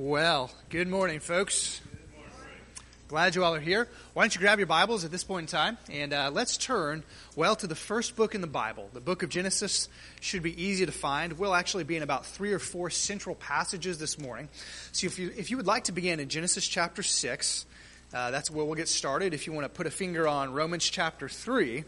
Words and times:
Well, 0.00 0.52
good 0.70 0.86
morning, 0.86 1.18
folks. 1.18 1.80
Glad 3.08 3.34
you 3.34 3.42
all 3.42 3.56
are 3.56 3.60
here. 3.60 3.88
Why 4.14 4.22
don't 4.22 4.32
you 4.32 4.40
grab 4.40 4.60
your 4.60 4.68
Bibles 4.68 5.04
at 5.04 5.10
this 5.10 5.24
point 5.24 5.50
in 5.50 5.58
time 5.58 5.76
and 5.90 6.12
uh, 6.12 6.30
let's 6.32 6.56
turn, 6.56 7.02
well, 7.34 7.56
to 7.56 7.66
the 7.66 7.74
first 7.74 8.14
book 8.14 8.36
in 8.36 8.40
the 8.40 8.46
Bible. 8.46 8.90
The 8.92 9.00
book 9.00 9.24
of 9.24 9.28
Genesis 9.28 9.88
should 10.20 10.44
be 10.44 10.64
easy 10.64 10.86
to 10.86 10.92
find. 10.92 11.36
We'll 11.36 11.52
actually 11.52 11.82
be 11.82 11.96
in 11.96 12.04
about 12.04 12.26
three 12.26 12.52
or 12.52 12.60
four 12.60 12.90
central 12.90 13.34
passages 13.34 13.98
this 13.98 14.20
morning. 14.20 14.48
So 14.92 15.08
if 15.08 15.18
you, 15.18 15.32
if 15.36 15.50
you 15.50 15.56
would 15.56 15.66
like 15.66 15.82
to 15.84 15.92
begin 15.92 16.20
in 16.20 16.28
Genesis 16.28 16.68
chapter 16.68 17.02
6, 17.02 17.66
uh, 18.14 18.30
that's 18.30 18.52
where 18.52 18.64
we'll 18.64 18.76
get 18.76 18.86
started. 18.86 19.34
If 19.34 19.48
you 19.48 19.52
want 19.52 19.64
to 19.64 19.68
put 19.68 19.88
a 19.88 19.90
finger 19.90 20.28
on 20.28 20.52
Romans 20.52 20.88
chapter 20.88 21.28
3, 21.28 21.82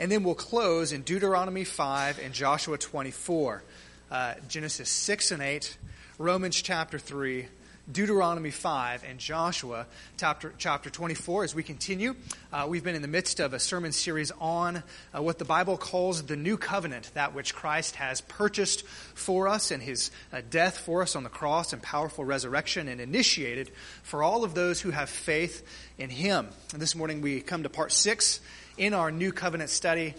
and 0.00 0.10
then 0.10 0.24
we'll 0.24 0.34
close 0.34 0.90
in 0.92 1.02
Deuteronomy 1.02 1.62
5 1.62 2.18
and 2.18 2.34
Joshua 2.34 2.76
24. 2.76 3.62
Uh, 4.10 4.34
Genesis 4.48 4.88
6 4.88 5.30
and 5.30 5.42
8, 5.42 5.76
Romans 6.18 6.62
chapter 6.62 6.98
3, 6.98 7.46
Deuteronomy 7.92 8.50
5 8.50 9.04
and 9.06 9.18
Joshua 9.18 9.86
chapter, 10.16 10.54
chapter 10.56 10.88
24 10.88 11.44
as 11.44 11.54
we 11.54 11.62
continue. 11.62 12.16
Uh, 12.50 12.64
we've 12.66 12.82
been 12.82 12.94
in 12.94 13.02
the 13.02 13.08
midst 13.08 13.38
of 13.38 13.52
a 13.52 13.58
sermon 13.58 13.92
series 13.92 14.32
on 14.40 14.82
uh, 15.14 15.20
what 15.20 15.38
the 15.38 15.44
Bible 15.44 15.76
calls 15.76 16.22
the 16.22 16.34
new 16.34 16.56
covenant, 16.56 17.10
that 17.12 17.34
which 17.34 17.54
Christ 17.54 17.96
has 17.96 18.22
purchased 18.22 18.86
for 18.86 19.46
us 19.46 19.70
and 19.70 19.82
his 19.82 20.10
uh, 20.32 20.40
death 20.48 20.78
for 20.78 21.02
us 21.02 21.16
on 21.16 21.22
the 21.22 21.28
cross 21.28 21.74
and 21.74 21.82
powerful 21.82 22.24
resurrection 22.24 22.88
and 22.88 22.98
initiated 22.98 23.70
for 24.02 24.22
all 24.22 24.42
of 24.42 24.54
those 24.54 24.80
who 24.80 24.92
have 24.92 25.10
faith 25.10 25.68
in 25.98 26.08
him. 26.08 26.48
And 26.72 26.80
this 26.80 26.94
morning 26.94 27.20
we 27.20 27.42
come 27.42 27.62
to 27.64 27.68
part 27.68 27.92
six 27.92 28.40
in 28.78 28.94
our 28.94 29.10
new 29.10 29.32
covenant 29.32 29.68
study. 29.68 30.14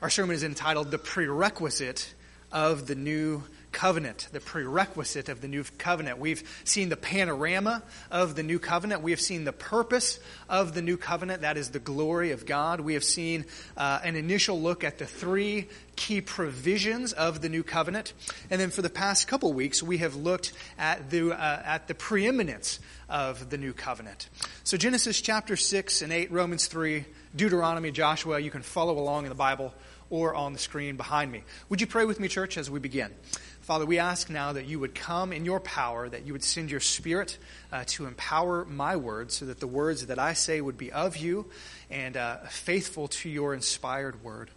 Our 0.00 0.08
sermon 0.08 0.36
is 0.36 0.42
entitled 0.42 0.90
The 0.90 0.98
Prerequisite 0.98 2.14
of 2.50 2.86
the 2.86 2.94
New 2.94 3.42
covenant, 3.74 4.28
the 4.32 4.40
prerequisite 4.40 5.28
of 5.28 5.42
the 5.42 5.48
new 5.48 5.64
covenant. 5.76 6.18
We've 6.18 6.42
seen 6.64 6.88
the 6.88 6.96
panorama 6.96 7.82
of 8.10 8.36
the 8.36 8.42
new 8.42 8.58
covenant. 8.58 9.02
We 9.02 9.10
have 9.10 9.20
seen 9.20 9.44
the 9.44 9.52
purpose 9.52 10.20
of 10.48 10.72
the 10.72 10.80
new 10.80 10.96
covenant. 10.96 11.42
That 11.42 11.58
is 11.58 11.70
the 11.70 11.80
glory 11.80 12.30
of 12.30 12.46
God. 12.46 12.80
We 12.80 12.94
have 12.94 13.04
seen 13.04 13.44
uh, 13.76 14.00
an 14.02 14.16
initial 14.16 14.62
look 14.62 14.84
at 14.84 14.98
the 14.98 15.06
three 15.06 15.68
key 15.96 16.20
provisions 16.20 17.12
of 17.12 17.42
the 17.42 17.48
new 17.48 17.62
covenant. 17.62 18.14
And 18.48 18.60
then 18.60 18.70
for 18.70 18.80
the 18.80 18.88
past 18.88 19.28
couple 19.28 19.52
weeks, 19.52 19.82
we 19.82 19.98
have 19.98 20.14
looked 20.14 20.52
at 20.78 21.10
the, 21.10 21.32
uh, 21.32 21.62
at 21.64 21.88
the 21.88 21.94
preeminence 21.94 22.78
of 23.08 23.50
the 23.50 23.58
new 23.58 23.72
covenant. 23.72 24.30
So 24.62 24.76
Genesis 24.76 25.20
chapter 25.20 25.56
6 25.56 26.00
and 26.00 26.12
8, 26.12 26.30
Romans 26.30 26.68
3, 26.68 27.04
Deuteronomy, 27.36 27.90
Joshua, 27.90 28.38
you 28.38 28.50
can 28.50 28.62
follow 28.62 28.98
along 28.98 29.24
in 29.24 29.28
the 29.28 29.34
Bible 29.34 29.74
or 30.10 30.34
on 30.34 30.52
the 30.52 30.58
screen 30.58 30.96
behind 30.96 31.32
me. 31.32 31.42
Would 31.68 31.80
you 31.80 31.86
pray 31.86 32.04
with 32.04 32.20
me, 32.20 32.28
church, 32.28 32.56
as 32.56 32.70
we 32.70 32.78
begin? 32.78 33.10
Father, 33.64 33.86
we 33.86 33.98
ask 33.98 34.28
now 34.28 34.52
that 34.52 34.66
you 34.66 34.78
would 34.80 34.94
come 34.94 35.32
in 35.32 35.46
your 35.46 35.58
power, 35.58 36.06
that 36.06 36.26
you 36.26 36.34
would 36.34 36.44
send 36.44 36.70
your 36.70 36.80
spirit 36.80 37.38
uh, 37.72 37.84
to 37.86 38.04
empower 38.04 38.66
my 38.66 38.96
words 38.96 39.36
so 39.36 39.46
that 39.46 39.58
the 39.58 39.66
words 39.66 40.04
that 40.08 40.18
I 40.18 40.34
say 40.34 40.60
would 40.60 40.76
be 40.76 40.92
of 40.92 41.16
you 41.16 41.46
and 41.90 42.14
uh, 42.14 42.40
faithful 42.50 43.08
to 43.08 43.30
your 43.30 43.54
inspired 43.54 44.22
word. 44.22 44.50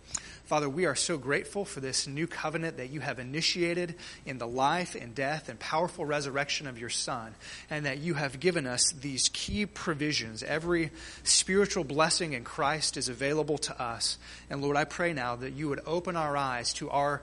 Father, 0.44 0.68
we 0.68 0.86
are 0.86 0.96
so 0.96 1.18
grateful 1.18 1.64
for 1.64 1.80
this 1.80 2.06
new 2.06 2.28
covenant 2.28 2.78
that 2.78 2.90
you 2.90 3.00
have 3.00 3.20
initiated 3.20 3.96
in 4.26 4.40
the 4.40 4.48
life 4.48 4.94
and 4.96 5.16
death 5.16 5.48
and 5.48 5.58
powerful 5.58 6.06
resurrection 6.06 6.68
of 6.68 6.78
your 6.80 6.90
Son, 6.90 7.34
and 7.70 7.86
that 7.86 8.00
you 8.00 8.14
have 8.14 8.42
given 8.42 8.66
us 8.66 8.92
these 8.92 9.30
key 9.32 9.66
provisions. 9.66 10.44
Every 10.44 10.92
spiritual 11.24 11.84
blessing 11.86 12.34
in 12.34 12.44
Christ 12.44 12.98
is 12.98 13.08
available 13.10 13.58
to 13.60 13.82
us. 13.82 14.18
And 14.50 14.62
Lord, 14.62 14.76
I 14.76 14.84
pray 14.84 15.14
now 15.14 15.38
that 15.38 15.54
you 15.54 15.70
would 15.70 15.82
open 15.86 16.16
our 16.16 16.36
eyes 16.36 16.72
to 16.74 16.90
our 16.90 17.22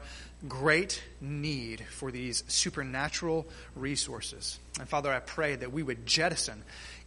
great 0.49 1.03
need 1.21 1.81
for 1.81 2.11
these 2.11 2.45
supernatural 2.49 3.47
resources. 3.75 4.59
And 4.79 4.89
Father, 4.89 5.13
I 5.13 5.21
pray 5.21 5.57
that 5.57 5.73
we 5.73 5.83
would 5.83 6.07
jettison 6.07 6.63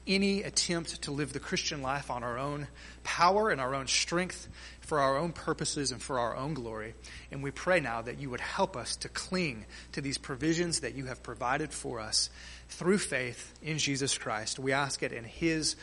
any 0.08 0.42
attempt 0.44 1.02
to 1.04 1.12
live 1.12 1.34
the 1.34 1.40
Christian 1.40 1.82
life 1.82 2.10
on 2.10 2.24
our 2.24 2.38
own 2.38 2.68
power 3.04 3.50
and 3.50 3.60
our 3.60 3.76
own 3.76 3.88
strength, 3.88 4.48
for 4.80 5.00
our 5.00 5.18
own 5.18 5.34
purposes 5.34 5.92
and 5.92 6.02
for 6.02 6.18
our 6.18 6.36
own 6.36 6.54
glory. 6.54 6.94
And 7.30 7.44
we 7.44 7.52
pray 7.52 7.82
now 7.82 8.02
that 8.02 8.20
you 8.20 8.30
would 8.30 8.40
help 8.40 8.78
us 8.78 8.96
to 8.98 9.10
cling 9.10 9.66
to 9.92 10.02
these 10.02 10.18
provisions 10.18 10.80
that 10.80 10.96
you 10.96 11.06
have 11.06 11.22
provided 11.24 11.74
for 11.74 12.00
us 12.00 12.30
through 12.70 13.00
faith 13.00 13.54
in 13.62 13.78
Jesus 13.80 14.18
Christ. 14.18 14.60
We 14.60 14.72
ask 14.72 15.04
it 15.04 15.12
in 15.12 15.26
his 15.26 15.76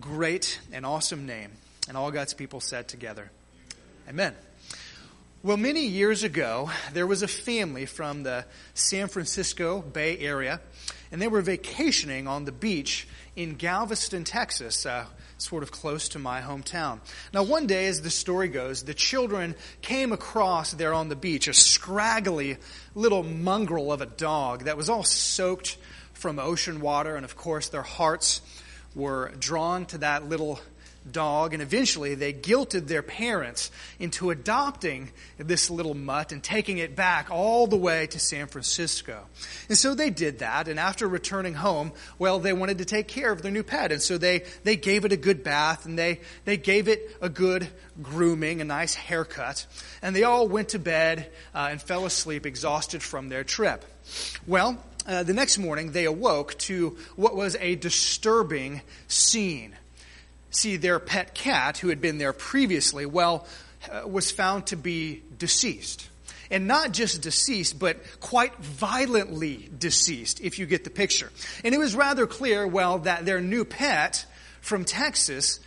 great 0.00 0.60
and 0.72 0.84
awesome 0.84 1.26
name. 1.26 1.52
And 1.88 1.96
all 1.96 2.10
God's 2.10 2.34
people 2.34 2.60
said 2.60 2.88
together, 2.88 3.30
Amen. 4.08 4.34
Well, 5.42 5.56
many 5.56 5.86
years 5.86 6.22
ago, 6.22 6.70
there 6.92 7.06
was 7.06 7.22
a 7.22 7.26
family 7.26 7.86
from 7.86 8.24
the 8.24 8.44
San 8.74 9.08
Francisco 9.08 9.80
Bay 9.80 10.18
Area, 10.18 10.60
and 11.10 11.22
they 11.22 11.28
were 11.28 11.40
vacationing 11.40 12.28
on 12.28 12.44
the 12.44 12.52
beach 12.52 13.08
in 13.36 13.54
Galveston, 13.54 14.24
Texas, 14.24 14.84
uh, 14.84 15.06
sort 15.38 15.62
of 15.62 15.70
close 15.70 16.10
to 16.10 16.18
my 16.18 16.42
hometown. 16.42 17.00
Now, 17.32 17.42
one 17.44 17.66
day, 17.66 17.86
as 17.86 18.02
the 18.02 18.10
story 18.10 18.48
goes, 18.48 18.82
the 18.82 18.92
children 18.92 19.54
came 19.80 20.12
across 20.12 20.72
there 20.72 20.92
on 20.92 21.08
the 21.08 21.16
beach 21.16 21.48
a 21.48 21.54
scraggly 21.54 22.58
little 22.94 23.22
mongrel 23.22 23.94
of 23.94 24.02
a 24.02 24.06
dog 24.06 24.64
that 24.64 24.76
was 24.76 24.90
all 24.90 25.04
soaked 25.04 25.78
from 26.12 26.38
ocean 26.38 26.82
water, 26.82 27.16
and 27.16 27.24
of 27.24 27.34
course, 27.34 27.70
their 27.70 27.80
hearts 27.80 28.42
were 28.94 29.32
drawn 29.38 29.86
to 29.86 29.96
that 29.98 30.28
little 30.28 30.60
dog, 31.12 31.52
and 31.52 31.62
eventually 31.62 32.14
they 32.14 32.32
guilted 32.32 32.86
their 32.86 33.02
parents 33.02 33.70
into 33.98 34.30
adopting 34.30 35.10
this 35.38 35.70
little 35.70 35.94
mutt 35.94 36.32
and 36.32 36.42
taking 36.42 36.78
it 36.78 36.96
back 36.96 37.30
all 37.30 37.66
the 37.66 37.76
way 37.76 38.06
to 38.08 38.18
San 38.18 38.46
Francisco. 38.46 39.26
And 39.68 39.76
so 39.76 39.94
they 39.94 40.10
did 40.10 40.40
that, 40.40 40.68
and 40.68 40.78
after 40.78 41.08
returning 41.08 41.54
home, 41.54 41.92
well, 42.18 42.38
they 42.38 42.52
wanted 42.52 42.78
to 42.78 42.84
take 42.84 43.08
care 43.08 43.32
of 43.32 43.42
their 43.42 43.52
new 43.52 43.62
pet, 43.62 43.92
and 43.92 44.02
so 44.02 44.18
they, 44.18 44.44
they 44.64 44.76
gave 44.76 45.04
it 45.04 45.12
a 45.12 45.16
good 45.16 45.42
bath, 45.42 45.86
and 45.86 45.98
they, 45.98 46.20
they 46.44 46.56
gave 46.56 46.88
it 46.88 47.16
a 47.20 47.28
good 47.28 47.68
grooming, 48.02 48.60
a 48.60 48.64
nice 48.64 48.94
haircut, 48.94 49.66
and 50.02 50.14
they 50.14 50.22
all 50.22 50.48
went 50.48 50.70
to 50.70 50.78
bed 50.78 51.30
uh, 51.54 51.68
and 51.70 51.82
fell 51.82 52.04
asleep 52.06 52.46
exhausted 52.46 53.02
from 53.02 53.28
their 53.28 53.44
trip. 53.44 53.84
Well, 54.46 54.82
uh, 55.06 55.22
the 55.22 55.34
next 55.34 55.58
morning, 55.58 55.92
they 55.92 56.04
awoke 56.04 56.56
to 56.58 56.96
what 57.16 57.34
was 57.34 57.56
a 57.56 57.74
disturbing 57.76 58.82
scene 59.08 59.76
see 60.50 60.76
their 60.76 60.98
pet 60.98 61.34
cat, 61.34 61.78
who 61.78 61.88
had 61.88 62.00
been 62.00 62.18
there 62.18 62.32
previously, 62.32 63.06
well, 63.06 63.46
uh, 63.90 64.06
was 64.06 64.30
found 64.30 64.66
to 64.66 64.76
be 64.76 65.22
deceased. 65.38 66.08
And 66.50 66.66
not 66.66 66.92
just 66.92 67.22
deceased, 67.22 67.78
but 67.78 67.98
quite 68.18 68.56
violently 68.56 69.70
deceased, 69.78 70.40
if 70.40 70.58
you 70.58 70.66
get 70.66 70.82
the 70.82 70.90
picture. 70.90 71.30
And 71.64 71.74
it 71.74 71.78
was 71.78 71.94
rather 71.94 72.26
clear, 72.26 72.66
well, 72.66 72.98
that 73.00 73.24
their 73.24 73.40
new 73.40 73.64
pet 73.64 74.26
from 74.60 74.84
Texas 74.84 75.60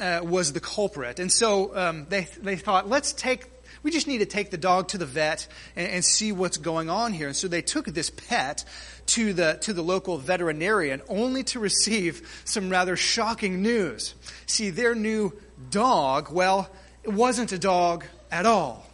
uh, 0.00 0.20
was 0.22 0.52
the 0.54 0.60
culprit. 0.60 1.18
And 1.18 1.30
so 1.30 1.76
um, 1.76 2.06
they, 2.08 2.26
they 2.40 2.56
thought, 2.56 2.88
let's 2.88 3.12
take 3.12 3.46
we 3.82 3.90
just 3.90 4.06
need 4.06 4.18
to 4.18 4.26
take 4.26 4.50
the 4.50 4.58
dog 4.58 4.88
to 4.88 4.98
the 4.98 5.06
vet 5.06 5.46
and, 5.76 5.88
and, 5.88 6.04
see 6.04 6.32
what's 6.32 6.56
going 6.56 6.90
on 6.90 7.12
here. 7.12 7.28
And 7.28 7.36
so 7.36 7.48
they 7.48 7.62
took 7.62 7.86
this 7.86 8.10
pet 8.10 8.64
to 9.06 9.32
the, 9.32 9.58
to 9.62 9.72
the 9.72 9.82
local 9.82 10.18
veterinarian 10.18 11.02
only 11.08 11.42
to 11.44 11.60
receive 11.60 12.42
some 12.44 12.70
rather 12.70 12.96
shocking 12.96 13.62
news. 13.62 14.14
See, 14.46 14.70
their 14.70 14.94
new 14.94 15.32
dog, 15.70 16.30
well, 16.30 16.70
it 17.02 17.12
wasn't 17.12 17.52
a 17.52 17.58
dog 17.58 18.04
at 18.30 18.46
all. 18.46 18.86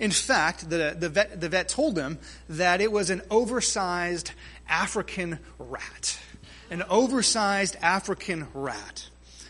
In 0.00 0.10
fact, 0.10 0.68
the, 0.68 0.96
the, 0.98 1.08
vet, 1.08 1.40
the 1.40 1.48
vet 1.48 1.68
told 1.68 1.94
them 1.94 2.18
that 2.48 2.80
it 2.80 2.90
was 2.90 3.10
an 3.10 3.22
oversized 3.30 4.32
African 4.68 5.38
rat. 5.58 6.18
An 6.70 6.82
oversized 6.88 7.76
African 7.80 8.48
rat. 8.54 9.08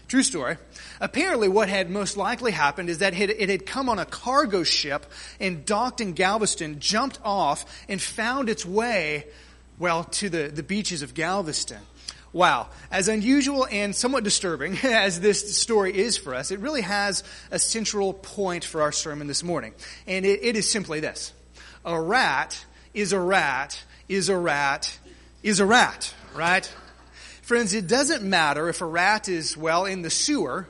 True 0.08 0.22
story. 0.22 0.56
Apparently, 1.00 1.48
what 1.48 1.68
had 1.68 1.90
most 1.90 2.16
likely 2.16 2.52
happened 2.52 2.88
is 2.88 2.98
that 2.98 3.14
it 3.14 3.48
had 3.48 3.66
come 3.66 3.88
on 3.88 3.98
a 3.98 4.04
cargo 4.06 4.62
ship 4.62 5.06
and 5.40 5.64
docked 5.64 6.00
in 6.00 6.12
Galveston, 6.12 6.80
jumped 6.80 7.18
off, 7.24 7.64
and 7.88 8.00
found 8.00 8.48
its 8.48 8.64
way, 8.64 9.26
well, 9.78 10.04
to 10.04 10.28
the, 10.28 10.48
the 10.48 10.62
beaches 10.62 11.02
of 11.02 11.14
Galveston. 11.14 11.80
Wow. 12.32 12.68
As 12.90 13.08
unusual 13.08 13.66
and 13.70 13.94
somewhat 13.94 14.24
disturbing 14.24 14.76
as 14.82 15.20
this 15.20 15.56
story 15.56 15.96
is 15.96 16.16
for 16.16 16.34
us, 16.34 16.50
it 16.50 16.60
really 16.60 16.82
has 16.82 17.24
a 17.50 17.58
central 17.58 18.12
point 18.12 18.64
for 18.64 18.82
our 18.82 18.92
sermon 18.92 19.26
this 19.26 19.42
morning. 19.42 19.72
And 20.06 20.26
it, 20.26 20.40
it 20.42 20.56
is 20.56 20.70
simply 20.70 21.00
this 21.00 21.32
A 21.84 22.00
rat 22.00 22.64
is 22.92 23.12
a 23.12 23.20
rat 23.20 23.82
is 24.08 24.28
a 24.28 24.36
rat 24.36 24.98
is 25.42 25.60
a 25.60 25.66
rat, 25.66 26.12
right? 26.34 26.70
Friends, 27.42 27.72
it 27.72 27.86
doesn't 27.86 28.22
matter 28.22 28.68
if 28.68 28.80
a 28.80 28.86
rat 28.86 29.28
is, 29.28 29.56
well, 29.56 29.84
in 29.84 30.02
the 30.02 30.10
sewer 30.10 30.66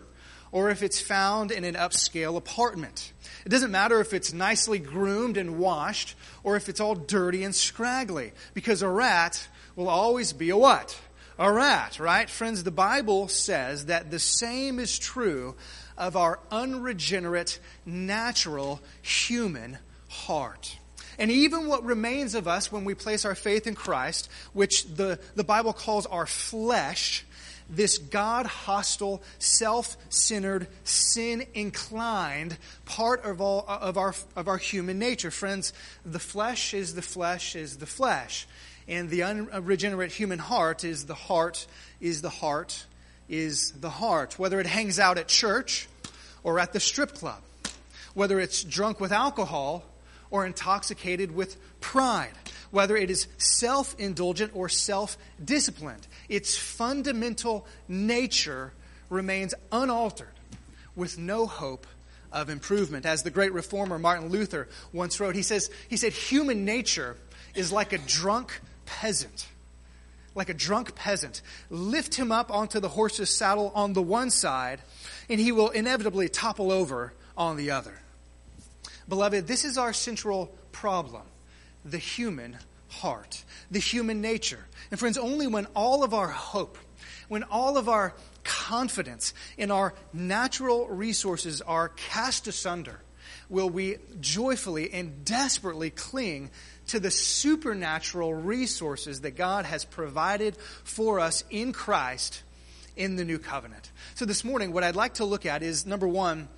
or 0.56 0.70
if 0.70 0.82
it's 0.82 0.98
found 0.98 1.50
in 1.50 1.64
an 1.64 1.74
upscale 1.74 2.34
apartment. 2.34 3.12
It 3.44 3.50
doesn't 3.50 3.70
matter 3.70 4.00
if 4.00 4.14
it's 4.14 4.32
nicely 4.32 4.78
groomed 4.78 5.36
and 5.36 5.58
washed 5.58 6.14
or 6.42 6.56
if 6.56 6.70
it's 6.70 6.80
all 6.80 6.94
dirty 6.94 7.44
and 7.44 7.54
scraggly 7.54 8.32
because 8.54 8.80
a 8.80 8.88
rat 8.88 9.48
will 9.76 9.90
always 9.90 10.32
be 10.32 10.48
a 10.48 10.56
what? 10.56 10.98
A 11.38 11.52
rat, 11.52 12.00
right? 12.00 12.30
Friends, 12.30 12.64
the 12.64 12.70
Bible 12.70 13.28
says 13.28 13.84
that 13.86 14.10
the 14.10 14.18
same 14.18 14.78
is 14.78 14.98
true 14.98 15.56
of 15.98 16.16
our 16.16 16.40
unregenerate, 16.50 17.58
natural 17.84 18.80
human 19.02 19.76
heart. 20.08 20.78
And 21.18 21.30
even 21.30 21.66
what 21.66 21.84
remains 21.84 22.34
of 22.34 22.48
us 22.48 22.72
when 22.72 22.86
we 22.86 22.94
place 22.94 23.26
our 23.26 23.34
faith 23.34 23.66
in 23.66 23.74
Christ, 23.74 24.30
which 24.54 24.86
the, 24.86 25.18
the 25.34 25.44
Bible 25.44 25.74
calls 25.74 26.06
our 26.06 26.24
flesh, 26.24 27.25
this 27.68 27.98
God 27.98 28.46
hostile, 28.46 29.22
self 29.38 29.96
centered, 30.08 30.68
sin 30.84 31.46
inclined 31.54 32.56
part 32.84 33.24
of, 33.24 33.40
all, 33.40 33.64
of, 33.68 33.96
our, 33.98 34.14
of 34.36 34.48
our 34.48 34.58
human 34.58 34.98
nature. 34.98 35.30
Friends, 35.30 35.72
the 36.04 36.18
flesh 36.18 36.74
is 36.74 36.94
the 36.94 37.02
flesh 37.02 37.56
is 37.56 37.78
the 37.78 37.86
flesh. 37.86 38.46
And 38.88 39.10
the 39.10 39.24
unregenerate 39.24 40.12
human 40.12 40.38
heart 40.38 40.84
is 40.84 41.06
the 41.06 41.14
heart, 41.14 41.66
is 42.00 42.22
the 42.22 42.30
heart, 42.30 42.86
is 43.28 43.72
the 43.72 43.90
heart. 43.90 44.38
Whether 44.38 44.60
it 44.60 44.66
hangs 44.66 45.00
out 45.00 45.18
at 45.18 45.26
church 45.26 45.88
or 46.44 46.60
at 46.60 46.72
the 46.72 46.78
strip 46.78 47.14
club, 47.14 47.42
whether 48.14 48.38
it's 48.38 48.62
drunk 48.62 49.00
with 49.00 49.10
alcohol 49.10 49.84
or 50.30 50.46
intoxicated 50.46 51.34
with 51.34 51.56
pride, 51.80 52.30
whether 52.70 52.96
it 52.96 53.10
is 53.10 53.26
self 53.38 53.94
indulgent 53.98 54.52
or 54.54 54.68
self 54.68 55.16
disciplined. 55.42 56.06
Its 56.28 56.56
fundamental 56.56 57.66
nature 57.88 58.72
remains 59.08 59.54
unaltered 59.72 60.28
with 60.94 61.18
no 61.18 61.46
hope 61.46 61.86
of 62.32 62.50
improvement. 62.50 63.06
As 63.06 63.22
the 63.22 63.30
great 63.30 63.52
reformer 63.52 63.98
Martin 63.98 64.28
Luther 64.28 64.68
once 64.92 65.20
wrote, 65.20 65.34
he, 65.34 65.42
says, 65.42 65.70
he 65.88 65.96
said, 65.96 66.12
Human 66.12 66.64
nature 66.64 67.16
is 67.54 67.72
like 67.72 67.92
a 67.92 67.98
drunk 67.98 68.60
peasant. 68.84 69.46
Like 70.34 70.48
a 70.48 70.54
drunk 70.54 70.94
peasant. 70.94 71.40
Lift 71.70 72.14
him 72.14 72.30
up 72.30 72.50
onto 72.50 72.80
the 72.80 72.88
horse's 72.88 73.30
saddle 73.30 73.72
on 73.74 73.94
the 73.94 74.02
one 74.02 74.30
side, 74.30 74.80
and 75.30 75.40
he 75.40 75.52
will 75.52 75.70
inevitably 75.70 76.28
topple 76.28 76.70
over 76.70 77.14
on 77.36 77.56
the 77.56 77.70
other. 77.70 77.94
Beloved, 79.08 79.46
this 79.46 79.64
is 79.64 79.78
our 79.78 79.92
central 79.92 80.46
problem 80.72 81.22
the 81.86 81.98
human 81.98 82.58
heart, 82.88 83.44
the 83.70 83.78
human 83.78 84.20
nature. 84.20 84.66
And 84.90 84.98
friends, 84.98 85.18
only 85.18 85.46
when 85.46 85.66
all 85.74 86.04
of 86.04 86.12
our 86.12 86.28
hope, 86.28 86.78
when 87.28 87.44
all 87.44 87.78
of 87.78 87.88
our 87.88 88.14
confidence 88.44 89.34
in 89.56 89.70
our 89.70 89.94
natural 90.12 90.86
resources 90.88 91.60
are 91.62 91.88
cast 91.88 92.46
asunder, 92.46 93.00
will 93.48 93.70
we 93.70 93.96
joyfully 94.20 94.92
and 94.92 95.24
desperately 95.24 95.90
cling 95.90 96.50
to 96.88 97.00
the 97.00 97.10
supernatural 97.10 98.34
resources 98.34 99.22
that 99.22 99.36
God 99.36 99.64
has 99.64 99.84
provided 99.84 100.56
for 100.84 101.20
us 101.20 101.44
in 101.50 101.72
Christ 101.72 102.42
in 102.96 103.16
the 103.16 103.24
new 103.24 103.38
covenant. 103.38 103.90
So 104.14 104.24
this 104.24 104.44
morning, 104.44 104.72
what 104.72 104.84
I'd 104.84 104.96
like 104.96 105.14
to 105.14 105.24
look 105.24 105.46
at 105.46 105.62
is 105.62 105.84
number 105.84 106.08
one, 106.08 106.48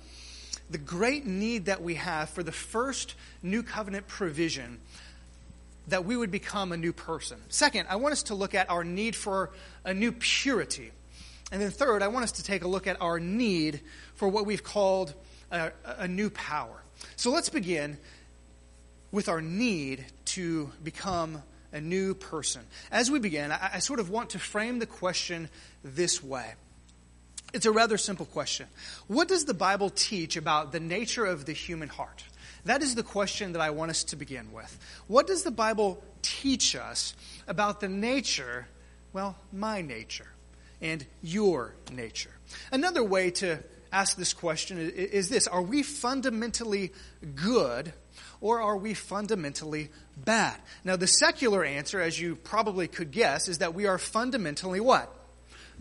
the 0.69 0.77
great 0.77 1.25
need 1.25 1.65
that 1.65 1.81
we 1.81 1.95
have 1.95 2.29
for 2.29 2.43
the 2.43 2.51
first 2.51 3.15
new 3.41 3.63
covenant 3.63 4.07
provision 4.07 4.79
that 5.89 6.05
we 6.05 6.15
would 6.15 6.31
become 6.31 6.71
a 6.71 6.77
new 6.77 6.93
person. 6.93 7.37
Second, 7.49 7.87
I 7.89 7.97
want 7.97 8.13
us 8.13 8.23
to 8.23 8.35
look 8.35 8.55
at 8.55 8.69
our 8.69 8.83
need 8.83 9.15
for 9.15 9.51
a 9.83 9.93
new 9.93 10.11
purity. 10.11 10.91
And 11.51 11.61
then 11.61 11.71
third, 11.71 12.03
I 12.03 12.07
want 12.07 12.23
us 12.23 12.33
to 12.33 12.43
take 12.43 12.63
a 12.63 12.67
look 12.67 12.87
at 12.87 13.01
our 13.01 13.19
need 13.19 13.81
for 14.15 14.27
what 14.27 14.45
we've 14.45 14.63
called 14.63 15.13
a, 15.51 15.71
a 15.85 16.07
new 16.07 16.29
power. 16.29 16.83
So 17.15 17.31
let's 17.31 17.49
begin 17.49 17.97
with 19.11 19.29
our 19.29 19.41
need 19.41 20.05
to 20.25 20.69
become 20.83 21.41
a 21.71 21.81
new 21.81 22.13
person. 22.13 22.61
As 22.91 23.09
we 23.09 23.19
begin, 23.19 23.51
I, 23.51 23.71
I 23.75 23.79
sort 23.79 23.99
of 23.99 24.09
want 24.09 24.31
to 24.31 24.39
frame 24.39 24.79
the 24.79 24.85
question 24.85 25.49
this 25.83 26.23
way. 26.23 26.53
It's 27.51 27.65
a 27.65 27.71
rather 27.71 27.97
simple 27.97 28.27
question. 28.27 28.67
What 29.07 29.27
does 29.27 29.45
the 29.45 29.55
Bible 29.55 29.89
teach 29.89 30.37
about 30.37 30.71
the 30.71 30.79
nature 30.79 31.25
of 31.25 31.45
the 31.45 31.53
human 31.53 31.89
heart? 31.89 32.23
That 32.65 32.81
is 32.81 32.95
the 32.95 33.03
question 33.03 33.53
that 33.53 33.61
I 33.61 33.69
want 33.69 33.91
us 33.91 34.03
to 34.05 34.15
begin 34.15 34.51
with. 34.51 34.77
What 35.07 35.27
does 35.27 35.43
the 35.43 35.51
Bible 35.51 36.03
teach 36.21 36.75
us 36.75 37.15
about 37.47 37.79
the 37.79 37.89
nature, 37.89 38.67
well, 39.13 39.35
my 39.51 39.81
nature 39.81 40.27
and 40.81 41.05
your 41.21 41.73
nature? 41.91 42.31
Another 42.71 43.03
way 43.03 43.31
to 43.31 43.59
ask 43.91 44.17
this 44.17 44.33
question 44.33 44.77
is 44.77 45.29
this 45.29 45.47
Are 45.47 45.61
we 45.61 45.83
fundamentally 45.83 46.91
good 47.35 47.93
or 48.41 48.61
are 48.61 48.77
we 48.77 48.93
fundamentally 48.93 49.89
bad? 50.17 50.55
Now, 50.83 50.95
the 50.95 51.07
secular 51.07 51.63
answer, 51.63 51.99
as 51.99 52.19
you 52.19 52.35
probably 52.35 52.87
could 52.87 53.11
guess, 53.11 53.47
is 53.47 53.59
that 53.59 53.73
we 53.73 53.85
are 53.85 53.97
fundamentally 53.97 54.79
what? 54.79 55.13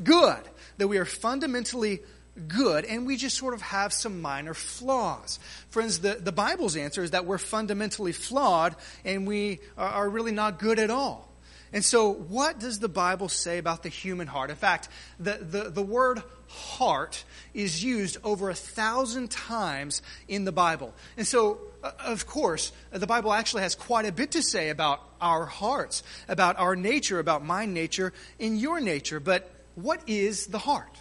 Good. 0.03 0.43
That 0.79 0.89
we 0.89 0.99
are 0.99 1.05
fundamentally 1.05 2.01
good, 2.47 2.85
and 2.85 3.07
we 3.07 3.17
just 3.17 3.37
sort 3.37 3.55
of 3.55 3.63
have 3.63 3.93
some 3.93 4.21
minor 4.21 4.55
flaws. 4.55 5.39
Friends, 5.71 6.01
the, 6.01 6.15
the 6.15 6.33
Bible's 6.33 6.77
answer 6.77 7.03
is 7.03 7.11
that 7.11 7.27
we're 7.27 7.39
fundamentally 7.39 8.13
flawed 8.13 8.77
and 9.05 9.27
we 9.27 9.61
are, 9.77 10.09
really 10.09 10.33
not 10.33 10.59
good 10.59 10.79
at 10.79 10.91
all. 10.91 11.29
And 11.73 11.85
so, 11.85 12.13
what 12.13 12.59
does 12.59 12.79
the 12.79 12.89
Bible 12.89 13.29
say 13.29 13.59
about 13.59 13.83
the 13.83 13.91
human 13.91 14.27
heart? 14.27 14.49
In 14.49 14.57
fact, 14.57 14.89
the, 15.21 15.35
the, 15.35 15.71
the 15.71 15.83
word 15.83 16.23
heart 16.49 17.25
is 17.53 17.85
used 17.85 18.17
over 18.25 18.49
a 18.49 18.55
thousand 18.55 19.31
times 19.31 20.01
in 20.29 20.45
the 20.45 20.53
Bible. 20.53 20.95
And 21.19 21.27
so, 21.27 21.59
uh, 21.83 21.91
of 22.07 22.27
course, 22.27 22.73
the 22.91 23.07
Bible 23.07 23.35
actually 23.35 23.63
has 23.63 23.75
quite 23.75 24.07
a 24.07 24.13
bit 24.13 24.31
to 24.31 24.43
say 24.43 24.71
about 24.71 25.03
our 25.21 25.45
hearts, 25.45 26.03
about 26.27 26.59
our 26.59 26.75
nature, 26.75 27.19
about 27.19 27.45
my 27.45 27.67
nature 27.67 28.15
and 28.41 28.59
your 28.59 28.81
nature. 28.81 29.21
But 29.21 29.51
what 29.75 30.01
is 30.07 30.47
the 30.47 30.59
heart? 30.59 30.97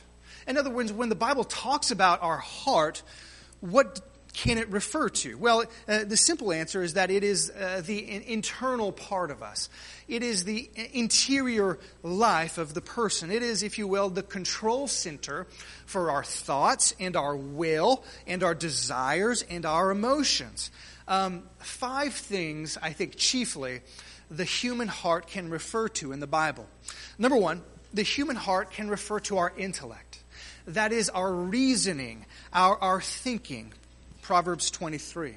In 0.48 0.58
other 0.58 0.70
words, 0.70 0.94
when 0.94 1.10
the 1.10 1.16
Bible 1.16 1.44
talks 1.44 1.92
about 1.92 2.24
our 2.24 2.38
heart, 2.38 3.04
what 3.60 4.00
can 4.34 4.60
it 4.60 4.70
refer 4.70 5.10
to? 5.10 5.36
Well, 5.36 5.66
uh, 5.88 6.04
the 6.04 6.16
simple 6.16 6.52
answer 6.52 6.84
is 6.84 6.94
that 6.94 7.10
it 7.10 7.24
is 7.24 7.50
uh, 7.50 7.82
the 7.84 7.98
in- 7.98 8.22
internal 8.22 8.92
part 8.92 9.32
of 9.32 9.42
us. 9.42 9.68
It 10.08 10.22
is 10.22 10.44
the 10.44 10.70
interior 10.94 11.80
life 12.04 12.60
of 12.60 12.76
the 12.76 12.82
person. 12.82 13.32
It 13.32 13.42
is, 13.42 13.64
if 13.64 13.80
you 13.80 13.88
will, 13.88 14.10
the 14.10 14.22
control 14.22 14.88
center 14.88 15.48
for 15.88 16.12
our 16.12 16.24
thoughts 16.24 16.94
and 17.00 17.16
our 17.16 17.36
will 17.36 18.04
and 18.28 18.44
our 18.44 18.54
desires 18.54 19.44
and 19.50 19.66
our 19.66 19.90
emotions. 19.90 20.70
Um, 21.08 21.44
five 21.58 22.14
things, 22.14 22.78
I 22.80 22.94
think, 22.94 23.16
chiefly, 23.18 23.82
the 24.30 24.44
human 24.44 24.88
heart 24.88 25.28
can 25.28 25.50
refer 25.50 25.88
to 25.90 26.12
in 26.12 26.20
the 26.20 26.28
Bible. 26.28 26.68
Number 27.18 27.38
one, 27.38 27.64
the 27.92 28.04
human 28.04 28.36
heart 28.36 28.72
can 28.72 28.88
refer 28.88 29.20
to 29.22 29.38
our 29.38 29.52
intellect. 29.58 30.07
That 30.68 30.92
is 30.92 31.10
our 31.10 31.34
reasoning, 31.34 32.26
our, 32.52 32.78
our 32.78 33.02
thinking. 33.02 33.74
Proverbs 34.22 34.70
23. 34.70 35.36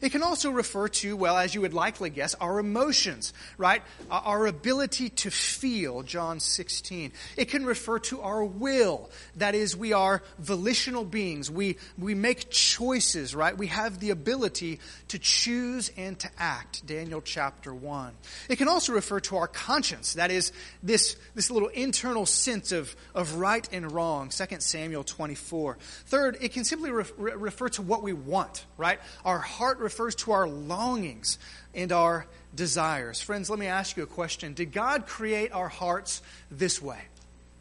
It 0.00 0.12
can 0.12 0.22
also 0.22 0.50
refer 0.50 0.88
to, 0.88 1.16
well, 1.16 1.36
as 1.36 1.54
you 1.54 1.60
would 1.62 1.74
likely 1.74 2.10
guess, 2.10 2.34
our 2.34 2.58
emotions, 2.58 3.32
right? 3.58 3.82
Our 4.10 4.46
ability 4.46 5.10
to 5.10 5.30
feel, 5.30 6.02
John 6.02 6.40
16. 6.40 7.12
It 7.36 7.46
can 7.46 7.64
refer 7.64 7.98
to 8.00 8.20
our 8.22 8.44
will. 8.44 9.10
That 9.36 9.54
is, 9.54 9.76
we 9.76 9.92
are 9.92 10.22
volitional 10.38 11.04
beings. 11.04 11.50
We, 11.50 11.76
we 11.98 12.14
make 12.14 12.50
choices, 12.50 13.34
right? 13.34 13.56
We 13.56 13.68
have 13.68 14.00
the 14.00 14.10
ability 14.10 14.80
to 15.08 15.18
choose 15.18 15.90
and 15.96 16.18
to 16.20 16.30
act, 16.38 16.86
Daniel 16.86 17.20
chapter 17.20 17.74
1. 17.74 18.12
It 18.48 18.56
can 18.56 18.68
also 18.68 18.92
refer 18.92 19.20
to 19.20 19.36
our 19.36 19.48
conscience. 19.48 20.14
That 20.14 20.30
is, 20.30 20.52
this, 20.82 21.16
this 21.34 21.50
little 21.50 21.68
internal 21.68 22.26
sense 22.26 22.72
of, 22.72 22.94
of 23.14 23.36
right 23.36 23.66
and 23.72 23.90
wrong, 23.90 24.30
2 24.30 24.44
Samuel 24.60 25.04
24. 25.04 25.78
Third, 26.06 26.38
it 26.40 26.52
can 26.52 26.64
simply 26.64 26.90
re- 26.90 27.04
refer 27.16 27.68
to 27.70 27.82
what 27.82 28.02
we 28.02 28.12
want, 28.12 28.64
right? 28.76 29.00
Our 29.24 29.38
heart 29.38 29.65
refers 29.78 30.14
to 30.16 30.32
our 30.32 30.48
longings 30.48 31.38
and 31.74 31.92
our 31.92 32.26
desires. 32.54 33.20
Friends, 33.20 33.50
let 33.50 33.58
me 33.58 33.66
ask 33.66 33.96
you 33.96 34.02
a 34.02 34.06
question. 34.06 34.54
Did 34.54 34.72
God 34.72 35.06
create 35.06 35.52
our 35.52 35.68
hearts 35.68 36.22
this 36.50 36.80
way? 36.80 37.00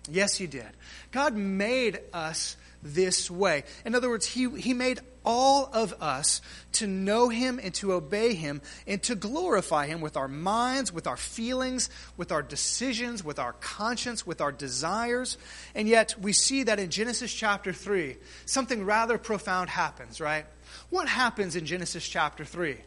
Yes, 0.09 0.35
He 0.37 0.47
did. 0.47 0.67
God 1.11 1.35
made 1.35 1.99
us 2.13 2.57
this 2.81 3.29
way. 3.29 3.63
In 3.83 3.95
other 3.95 4.09
words, 4.09 4.25
He, 4.25 4.49
he 4.49 4.73
made 4.73 4.99
all 5.25 5.69
of 5.73 5.93
us 6.01 6.41
to 6.73 6.87
know 6.87 7.29
Him 7.29 7.59
and 7.61 7.73
to 7.75 7.93
obey 7.93 8.35
Him 8.35 8.61
and 8.85 9.01
to 9.03 9.15
glorify 9.15 9.87
Him 9.87 10.01
with 10.01 10.15
our 10.15 10.27
minds, 10.27 10.93
with 10.93 11.07
our 11.07 11.17
feelings, 11.17 11.89
with 12.15 12.31
our 12.31 12.43
decisions, 12.43 13.23
with 13.23 13.39
our 13.39 13.53
conscience, 13.53 14.25
with 14.25 14.39
our 14.39 14.51
desires. 14.51 15.37
And 15.73 15.87
yet, 15.87 16.15
we 16.21 16.31
see 16.31 16.63
that 16.63 16.79
in 16.79 16.89
Genesis 16.91 17.33
chapter 17.33 17.73
3, 17.73 18.17
something 18.45 18.85
rather 18.85 19.17
profound 19.17 19.69
happens, 19.69 20.21
right? 20.21 20.45
What 20.89 21.07
happens 21.07 21.55
in 21.55 21.65
Genesis 21.65 22.07
chapter 22.07 22.45
3? 22.45 22.77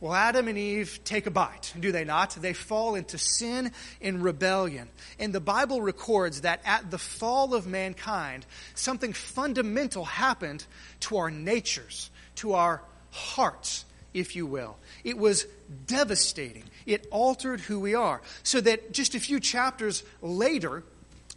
Well, 0.00 0.14
Adam 0.14 0.46
and 0.46 0.56
Eve 0.56 1.00
take 1.02 1.26
a 1.26 1.30
bite, 1.30 1.74
do 1.78 1.90
they 1.90 2.04
not? 2.04 2.30
They 2.30 2.52
fall 2.52 2.94
into 2.94 3.18
sin 3.18 3.72
and 4.00 4.22
rebellion. 4.22 4.88
And 5.18 5.32
the 5.32 5.40
Bible 5.40 5.82
records 5.82 6.42
that 6.42 6.60
at 6.64 6.90
the 6.92 6.98
fall 6.98 7.52
of 7.52 7.66
mankind, 7.66 8.46
something 8.76 9.12
fundamental 9.12 10.04
happened 10.04 10.64
to 11.00 11.16
our 11.16 11.32
natures, 11.32 12.10
to 12.36 12.52
our 12.52 12.80
hearts, 13.10 13.84
if 14.14 14.36
you 14.36 14.46
will. 14.46 14.76
It 15.02 15.18
was 15.18 15.46
devastating. 15.86 16.64
It 16.86 17.08
altered 17.10 17.58
who 17.60 17.80
we 17.80 17.94
are. 17.94 18.22
So 18.44 18.60
that 18.60 18.92
just 18.92 19.16
a 19.16 19.20
few 19.20 19.40
chapters 19.40 20.04
later, 20.22 20.84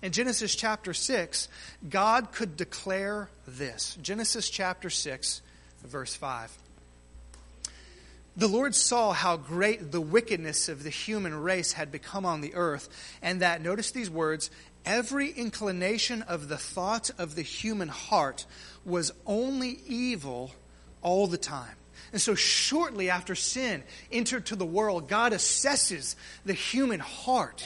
in 0.04 0.12
Genesis 0.12 0.54
chapter 0.54 0.94
6, 0.94 1.48
God 1.90 2.32
could 2.32 2.58
declare 2.58 3.30
this. 3.48 3.98
Genesis 4.04 4.52
chapter 4.52 4.92
6, 4.92 5.42
verse 5.88 6.16
5. 6.16 6.58
the 8.38 8.48
Lord 8.48 8.74
saw 8.74 9.12
how 9.12 9.38
great 9.38 9.92
the 9.92 10.02
wickedness 10.02 10.70
of 10.70 10.84
the 10.84 10.90
human 10.90 11.36
race 11.36 11.74
had 11.74 11.92
become 11.92 12.26
on 12.26 12.42
the 12.42 12.56
earth, 12.56 12.88
and 13.22 13.42
that, 13.42 13.62
notice 13.62 13.92
these 13.92 14.10
words, 14.10 14.50
every 14.86 15.30
inclination 15.30 16.22
of 16.24 16.48
the 16.48 16.58
thought 16.58 17.12
of 17.18 17.36
the 17.36 17.42
human 17.42 17.90
heart 17.90 18.46
was 18.86 19.12
only 19.26 19.80
evil 19.86 20.52
all 21.02 21.28
the 21.28 21.38
time. 21.38 21.76
And 22.12 22.22
so, 22.22 22.36
shortly 22.36 23.10
after 23.10 23.36
sin 23.36 23.84
entered 24.12 24.48
to 24.48 24.56
the 24.56 24.66
world, 24.66 25.08
God 25.08 25.34
assesses 25.34 26.16
the 26.46 26.54
human 26.54 27.00
heart. 27.00 27.66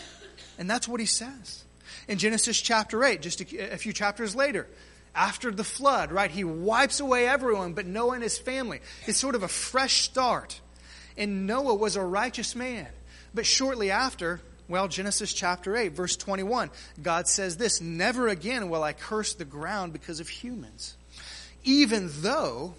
And 0.58 0.70
that's 0.70 0.88
what 0.88 1.00
he 1.00 1.06
says. 1.06 1.64
In 2.08 2.18
Genesis 2.18 2.62
chapter 2.62 3.04
8, 3.04 3.22
just 3.22 3.42
a, 3.42 3.74
a 3.74 3.78
few 3.78 3.92
chapters 3.92 4.36
later, 4.36 4.68
after 5.16 5.52
the 5.52 5.64
flood, 5.64 6.12
right? 6.12 6.30
He 6.30 6.44
wipes 6.44 7.00
away 7.00 7.28
everyone 7.28 7.74
but 7.74 7.86
Noah 7.86 8.16
and 8.16 8.24
his 8.24 8.38
family. 8.38 8.82
It's 9.08 9.18
sort 9.18 9.36
of 9.36 9.44
a 9.44 9.48
fresh 9.48 10.02
start. 10.02 10.60
And 11.18 11.48
Noah 11.48 11.76
was 11.76 11.96
a 11.96 12.04
righteous 12.04 12.56
man. 12.56 12.88
But 13.34 13.46
shortly 13.46 13.92
after, 13.92 14.42
well, 14.68 14.88
Genesis 14.88 15.34
chapter 15.34 15.76
8, 15.76 15.94
verse 15.94 16.16
21, 16.18 16.70
God 17.02 17.28
says 17.28 17.58
this 17.58 17.82
Never 17.82 18.28
again 18.28 18.70
will 18.70 18.84
I 18.84 18.94
curse 18.94 19.34
the 19.34 19.46
ground 19.46 19.94
because 19.94 20.20
of 20.20 20.28
humans. 20.28 20.98
Even 21.64 22.10
though 22.22 22.76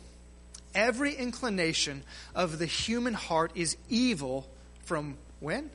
every 0.75 1.15
inclination 1.15 2.03
of 2.35 2.59
the 2.59 2.67
human 2.67 3.15
heart 3.15 3.53
is 3.55 3.77
evil 3.89 4.49
from 4.85 5.17
when? 5.41 5.71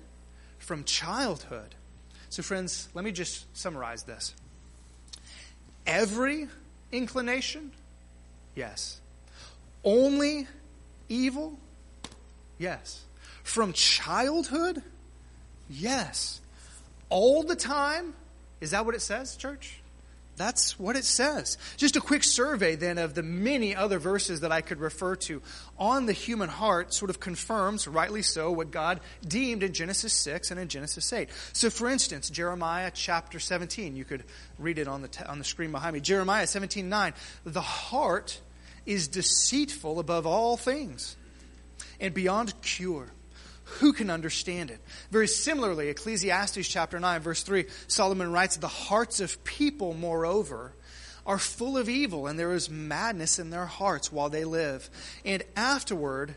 From 0.60 0.84
childhood. 0.84 1.76
So, 2.30 2.44
friends, 2.44 2.88
let 2.94 3.04
me 3.04 3.12
just 3.12 3.46
summarize 3.58 4.04
this. 4.04 4.34
Every 5.86 6.48
inclination? 6.92 7.72
Yes. 8.56 9.00
Only 9.84 10.48
evil? 11.10 11.58
Yes. 12.58 13.04
From 13.44 13.74
childhood? 13.74 14.84
Yes. 15.70 16.42
All 17.10 17.44
the 17.44 17.56
time? 17.56 18.14
Is 18.62 18.72
that 18.72 18.86
what 18.86 18.96
it 18.96 19.02
says, 19.02 19.36
church? 19.36 19.81
That's 20.42 20.80
what 20.80 20.96
it 20.96 21.06
says. 21.06 21.60
Just 21.78 21.96
a 21.96 22.02
quick 22.02 22.24
survey 22.24 22.76
then 22.76 22.98
of 22.98 23.14
the 23.14 23.22
many 23.22 23.76
other 23.76 24.00
verses 24.00 24.40
that 24.40 24.52
I 24.52 24.62
could 24.62 24.80
refer 24.80 25.16
to 25.18 25.42
on 25.78 26.08
the 26.08 26.14
human 26.14 26.50
heart 26.50 26.96
sort 26.96 27.12
of 27.12 27.20
confirms, 27.20 27.88
rightly 27.88 28.24
so, 28.24 28.52
what 28.52 28.72
God 28.72 29.02
deemed 29.28 29.62
in 29.62 29.72
Genesis 29.72 30.14
6 30.14 30.50
and 30.50 30.60
in 30.60 30.68
Genesis 30.68 31.14
8. 31.14 31.30
So, 31.54 31.70
for 31.70 31.88
instance, 31.90 32.32
Jeremiah 32.32 32.90
chapter 32.92 33.40
17, 33.40 33.96
you 33.96 34.04
could 34.04 34.24
read 34.58 34.80
it 34.80 34.88
on 34.88 35.04
the, 35.04 35.10
t- 35.10 35.24
on 35.24 35.38
the 35.38 35.46
screen 35.46 35.72
behind 35.72 35.94
me. 35.94 36.00
Jeremiah 36.00 36.48
17 36.48 36.90
9. 36.90 37.14
The 37.46 37.62
heart 37.62 38.42
is 38.88 39.08
deceitful 39.08 40.00
above 40.00 40.26
all 40.26 40.58
things 40.58 41.18
and 42.00 42.14
beyond 42.16 42.60
cure 42.64 43.12
who 43.80 43.94
can 43.94 44.10
understand 44.10 44.70
it? 44.70 44.80
Very 45.12 45.28
similarly, 45.28 45.90
Ecclesiastes 45.90 46.68
chapter 46.68 47.00
9, 47.00 47.22
verse 47.22 47.44
3, 47.44 47.66
Solomon 47.88 48.32
writes, 48.32 48.58
The 48.58 48.68
hearts 48.68 49.20
of 49.20 49.44
people, 49.44 49.94
moreover, 49.94 50.74
are 51.26 51.38
full 51.38 51.78
of 51.78 51.90
evil, 51.90 52.28
and 52.28 52.38
there 52.38 52.54
is 52.54 52.70
madness 52.70 53.40
in 53.40 53.50
their 53.50 53.66
hearts 53.66 54.12
while 54.12 54.30
they 54.30 54.44
live. 54.44 54.90
And 55.24 55.44
afterward, 55.56 56.36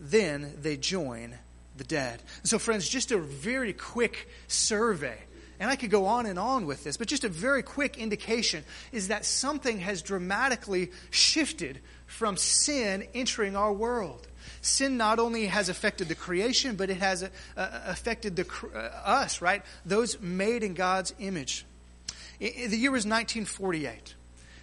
then 0.00 0.54
they 0.60 0.76
join 0.76 1.34
the 1.76 1.84
dead. 1.84 2.22
so, 2.42 2.58
friends, 2.58 2.88
just 2.88 3.12
a 3.12 3.18
very 3.18 3.72
quick 3.72 4.28
survey. 4.46 5.18
And 5.58 5.70
I 5.70 5.76
could 5.76 5.90
go 5.90 6.06
on 6.06 6.26
and 6.26 6.38
on 6.38 6.66
with 6.66 6.82
this, 6.82 6.96
but 6.96 7.06
just 7.06 7.24
a 7.24 7.28
very 7.28 7.62
quick 7.62 7.96
indication 7.96 8.64
is 8.90 9.08
that 9.08 9.24
something 9.24 9.78
has 9.78 10.02
dramatically 10.02 10.90
shifted 11.10 11.78
from 12.06 12.36
sin 12.36 13.06
entering 13.14 13.54
our 13.54 13.72
world 13.72 14.26
sin 14.60 14.96
not 14.96 15.18
only 15.18 15.46
has 15.46 15.68
affected 15.68 16.08
the 16.08 16.14
creation, 16.14 16.76
but 16.76 16.90
it 16.90 16.98
has 16.98 17.22
uh, 17.22 17.28
affected 17.56 18.36
the, 18.36 18.46
uh, 18.74 18.78
us, 18.78 19.40
right? 19.40 19.62
Those 19.84 20.20
made 20.20 20.62
in 20.62 20.74
God's 20.74 21.14
image. 21.18 21.64
the 22.38 22.48
year 22.48 22.90
was 22.90 23.06
1948. 23.06 24.14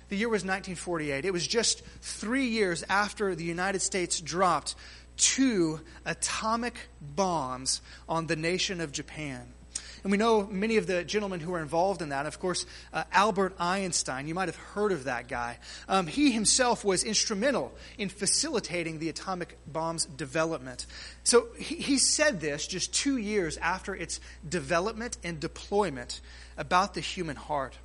The 0.10 0.18
year 0.18 0.30
was 0.30 0.44
1948. 0.44 1.26
It 1.26 1.32
was 1.32 1.46
just 1.46 1.84
three 2.02 2.48
years 2.48 2.84
after 2.90 3.36
the 3.36 3.44
United 3.44 3.82
States 3.82 4.20
dropped 4.20 4.76
two 5.18 5.82
atomic 6.06 6.76
bombs 7.02 7.82
on 8.08 8.28
the 8.28 8.36
nation 8.36 8.82
of 8.82 8.92
Japan. 8.92 9.54
And 10.04 10.12
we 10.12 10.18
know 10.18 10.48
many 10.48 10.78
of 10.78 10.88
the 10.88 11.04
gentlemen 11.04 11.40
who 11.40 11.52
were 11.52 11.62
involved 11.62 12.02
in 12.02 12.10
that. 12.10 12.26
Of 12.26 12.40
course, 12.40 12.66
uh, 12.94 13.04
Albert 13.12 13.56
Einstein, 13.60 14.28
you 14.28 14.34
might 14.34 14.48
have 14.48 14.56
heard 14.56 14.92
of 14.92 15.06
that 15.06 15.28
guy. 15.28 15.58
Um, 15.88 16.08
he 16.08 16.32
himself 16.32 16.86
was 16.86 17.04
instrumental 17.04 17.74
in 17.98 18.10
facilitating 18.10 19.00
the 19.00 19.10
atomic 19.10 19.58
bomb's 19.68 20.06
development. 20.06 20.86
So 21.24 21.48
he, 21.58 21.76
he 21.76 21.98
said 21.98 22.40
this 22.40 22.66
just 22.66 22.94
two 22.94 23.18
years 23.18 23.58
after 23.58 23.94
its 23.94 24.20
development 24.48 25.18
and 25.24 25.40
deployment 25.40 26.22
about 26.58 26.94
the 26.94 27.02
human 27.02 27.36
heart. 27.36 27.78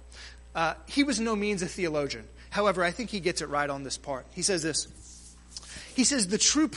Uh, 0.55 0.75
he 0.87 1.03
was 1.03 1.19
no 1.19 1.35
means 1.35 1.63
a 1.63 1.67
theologian. 1.67 2.29
However, 2.51 2.85
I 2.85 2.93
think 2.93 3.11
he 3.11 3.19
gets 3.19 3.43
it 3.43 3.49
right 3.49 3.69
on 3.69 3.83
this 3.83 3.99
part. 3.99 4.27
He 4.33 4.43
says 4.43 4.63
this. 4.63 4.87
He 5.97 6.05
says 6.05 6.29
the 6.29 6.39
true, 6.39 6.71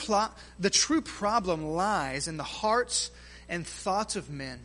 the 0.59 0.69
true 0.71 1.01
problem 1.01 1.65
lies 1.65 2.27
in 2.27 2.37
the 2.37 2.43
hearts 2.43 3.11
and 3.47 3.65
thoughts 3.65 4.15
of 4.15 4.29
men 4.29 4.59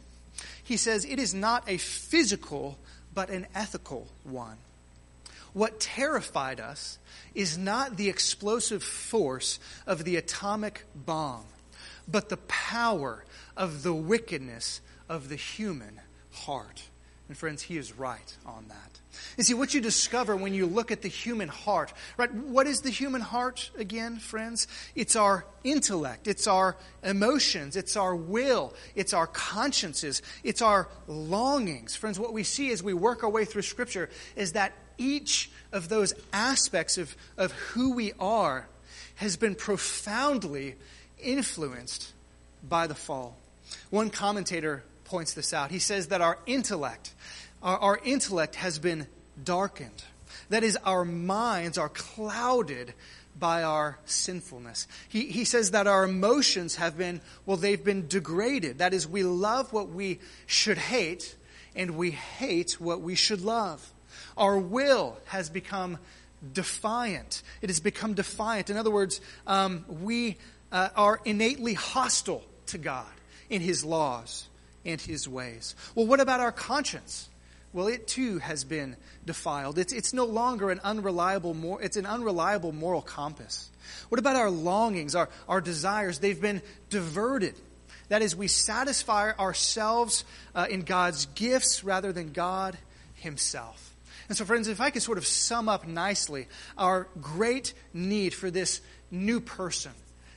he 0.73 0.79
says 0.79 1.05
it 1.05 1.19
is 1.19 1.35
not 1.35 1.69
a 1.69 1.77
physical, 1.77 2.79
but 3.13 3.29
an 3.29 3.47
ethical 3.55 4.09
one. 4.25 4.57
What 5.53 5.81
terrified 5.81 6.61
us 6.61 6.99
is 7.35 7.59
not 7.59 7.99
the 7.99 8.09
explosive 8.09 8.83
force 8.83 9.61
of 9.87 10.05
the 10.05 10.17
atomic 10.17 10.87
bomb, 10.95 11.45
but 12.09 12.31
the 12.31 12.39
power 12.39 13.23
of 13.55 13.83
the 13.83 13.93
wickedness 13.93 14.81
of 15.11 15.29
the 15.29 15.37
human 15.37 16.01
heart. 16.33 16.85
And 17.29 17.37
friends, 17.37 17.61
he 17.61 17.77
is 17.77 17.93
right 17.93 18.35
on 18.47 18.65
that. 18.69 19.02
You 19.37 19.45
see, 19.45 19.55
what 19.55 19.75
you 19.75 19.81
discover 19.81 20.37
when 20.37 20.55
you 20.55 20.67
look 20.67 20.91
at 20.91 21.03
the 21.03 21.09
human 21.09 21.49
heart, 21.49 21.93
right? 22.17 22.33
What 22.33 22.67
is 22.67 22.81
the 22.81 22.91
human 22.91 23.21
heart 23.21 23.71
again, 23.77 24.17
friends? 24.19 24.67
It's 24.95 25.17
our 25.17 25.45
intellect, 25.65 26.27
it's 26.27 26.47
our 26.47 26.77
emotions, 27.03 27.77
it's 27.77 27.97
our 27.97 28.15
will, 28.15 28.75
it's 28.95 29.13
our 29.13 29.27
consciences, 29.27 30.23
it's 30.43 30.63
our 30.63 30.89
longings. 31.07 31.95
Friends, 31.97 32.19
what 32.19 32.33
we 32.33 32.43
see 32.43 32.71
as 32.71 32.83
we 32.83 32.95
work 32.95 33.23
our 33.23 33.31
way 33.31 33.45
through 33.45 33.63
Scripture 33.63 34.11
is 34.37 34.53
that 34.53 34.73
each 34.99 35.51
of 35.73 35.89
those 35.89 36.15
aspects 36.33 36.99
of, 36.99 37.17
of 37.37 37.53
who 37.53 37.95
we 37.95 38.13
are 38.19 38.69
has 39.17 39.37
been 39.37 39.55
profoundly 39.55 40.77
influenced 41.19 42.13
by 42.69 42.87
the 42.87 42.95
fall. 42.95 43.37
One 43.91 44.11
commentator 44.11 44.85
points 45.05 45.35
this 45.35 45.53
out. 45.53 45.71
He 45.71 45.79
says 45.79 46.09
that 46.09 46.21
our 46.21 46.39
intellect, 46.47 47.15
our, 47.63 47.79
our 47.79 48.01
intellect 48.05 48.57
has 48.57 48.79
been 48.79 49.07
darkened. 49.43 50.05
That 50.49 50.65
is, 50.65 50.77
our 50.85 51.05
minds 51.05 51.79
are 51.79 51.89
clouded 51.89 52.95
by 53.39 53.63
our 53.63 53.99
sinfulness. 54.05 54.87
He, 55.09 55.27
he 55.27 55.45
says 55.45 55.71
that 55.71 55.87
our 55.87 56.05
emotions 56.05 56.77
have 56.77 56.99
been, 56.99 57.21
well, 57.47 57.57
they've 57.57 57.83
been 57.83 58.07
degraded. 58.07 58.79
That 58.79 58.93
is, 58.93 59.09
we 59.09 59.23
love 59.23 59.73
what 59.73 59.89
we 59.89 60.21
should 60.47 60.79
hate, 60.79 61.35
and 61.75 61.93
we 61.97 62.11
hate 62.11 62.73
what 62.81 63.01
we 63.01 63.15
should 63.15 63.41
love. 63.41 63.93
Our 64.37 64.59
will 64.59 65.17
has 65.27 65.49
become 65.49 65.99
defiant. 66.53 67.43
It 67.63 67.71
has 67.71 67.81
become 67.81 68.15
defiant. 68.15 68.69
In 68.69 68.77
other 68.77 68.91
words, 68.91 69.21
um, 69.47 69.85
we 69.89 70.37
uh, 70.71 70.91
are 70.97 71.21
innately 71.25 71.75
hostile 71.75 72.45
to 72.67 72.79
God 72.79 73.07
in 73.49 73.63
His 73.63 73.85
laws 73.85 74.49
and 74.85 75.01
His 75.01 75.29
ways. 75.29 75.75
Well, 75.95 76.07
what 76.07 76.21
about 76.21 76.41
our 76.41 76.53
conscience? 76.53 77.29
Well, 77.73 77.89
it 77.89 78.07
too 78.07 78.39
has 78.39 78.65
been 78.65 78.97
defiled. 79.25 79.79
It's, 79.79 79.93
it's 79.93 80.13
no 80.13 80.25
longer 80.25 80.71
an 80.71 80.81
unreliable, 80.85 81.55
mor- 81.55 81.83
it's 81.83 81.97
an 81.97 82.07
unreliable 82.07 82.73
moral 82.73 83.01
compass. 83.03 83.71
What 84.09 84.19
about 84.19 84.37
our 84.37 84.51
longings, 84.51 85.15
our, 85.15 85.29
our 85.49 85.61
desires? 85.61 86.19
They've 86.19 86.41
been 86.41 86.61
diverted. 86.91 87.55
That 88.09 88.21
is, 88.21 88.37
we 88.37 88.49
satisfy 88.49 89.33
ourselves 89.33 90.25
uh, 90.55 90.67
in 90.69 90.83
God's 90.83 91.27
gifts 91.27 91.83
rather 91.83 92.13
than 92.13 92.33
God 92.33 92.77
Himself. 93.15 93.95
And 94.29 94.37
so, 94.37 94.45
friends, 94.45 94.69
if 94.69 94.81
I 94.81 94.91
could 94.91 95.03
sort 95.03 95.19
of 95.19 95.27
sum 95.27 95.69
up 95.69 95.87
nicely 95.87 96.49
our 96.77 97.09
great 97.21 97.73
need 97.95 98.35
for 98.35 98.51
this 98.51 98.81
new 99.11 99.41
person, 99.41 99.93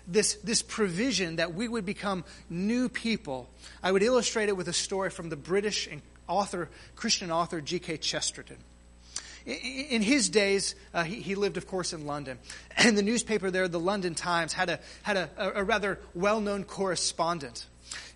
this, 0.07 0.35
this 0.35 0.61
provision 0.61 1.37
that 1.37 1.53
we 1.53 1.67
would 1.67 1.85
become 1.85 2.23
new 2.49 2.87
people, 2.87 3.49
I 3.83 3.91
would 3.91 4.03
illustrate 4.03 4.49
it 4.49 4.55
with 4.55 4.67
a 4.67 4.73
story 4.73 5.09
from 5.09 5.29
the 5.29 5.35
British 5.35 5.87
and 5.87 6.01
author, 6.27 6.69
Christian 6.95 7.31
author 7.31 7.61
G.K. 7.61 7.97
Chesterton. 7.97 8.57
In 9.45 10.01
his 10.01 10.29
days, 10.29 10.73
uh, 10.93 11.03
he, 11.03 11.21
he, 11.21 11.35
lived, 11.35 11.57
of 11.57 11.67
course, 11.67 11.93
in 11.93 12.05
London. 12.05 12.39
And 12.77 12.97
the 12.97 13.03
newspaper 13.03 13.51
there, 13.51 13.67
the 13.67 13.79
London 13.79 14.15
Times, 14.15 14.53
had 14.53 14.69
a, 14.69 14.79
had 15.03 15.17
a, 15.17 15.29
a 15.37 15.63
rather 15.63 15.99
well 16.13 16.41
known 16.41 16.63
correspondent 16.63 17.65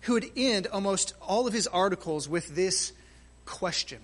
who 0.02 0.14
would 0.14 0.30
end 0.36 0.66
almost 0.66 1.14
all 1.20 1.46
of 1.46 1.52
his 1.52 1.66
articles 1.66 2.28
with 2.28 2.54
this 2.54 2.92
question. 3.46 4.00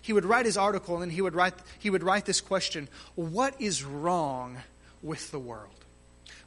He 0.00 0.12
would 0.12 0.24
write 0.24 0.46
his 0.46 0.56
article 0.56 1.02
and 1.02 1.12
he 1.12 1.20
would 1.20 1.34
write, 1.34 1.54
he 1.78 1.90
would 1.90 2.02
write 2.02 2.24
this 2.24 2.40
question 2.40 2.88
What 3.14 3.60
is 3.60 3.84
wrong 3.84 4.58
with 5.02 5.30
the 5.30 5.38
world? 5.38 5.84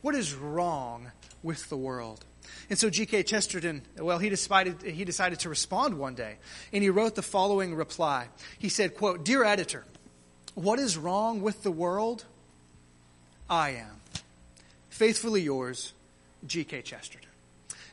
What 0.02 0.16
is 0.16 0.34
wrong 0.34 1.12
with 1.46 1.70
the 1.70 1.78
world. 1.78 2.26
And 2.70 2.78
so 2.80 2.90
G.K. 2.90 3.24
Chesterton, 3.24 3.82
well, 3.98 4.18
he 4.18 4.30
decided, 4.30 4.82
he 4.82 5.06
decided 5.06 5.40
to 5.42 5.50
respond 5.50 5.98
one 5.98 6.16
day, 6.16 6.38
and 6.74 6.84
he 6.84 6.90
wrote 6.90 7.16
the 7.16 7.22
following 7.22 7.76
reply. 7.76 8.28
He 8.58 8.70
said, 8.70 8.96
quote, 8.96 9.24
Dear 9.24 9.44
editor, 9.44 9.86
what 10.56 10.80
is 10.80 10.98
wrong 10.98 11.42
with 11.42 11.64
the 11.64 11.72
world? 11.72 12.26
I 13.50 13.72
am. 13.72 14.02
Faithfully 14.90 15.42
yours, 15.42 15.94
G.K. 16.48 16.82
Chesterton. 16.82 17.30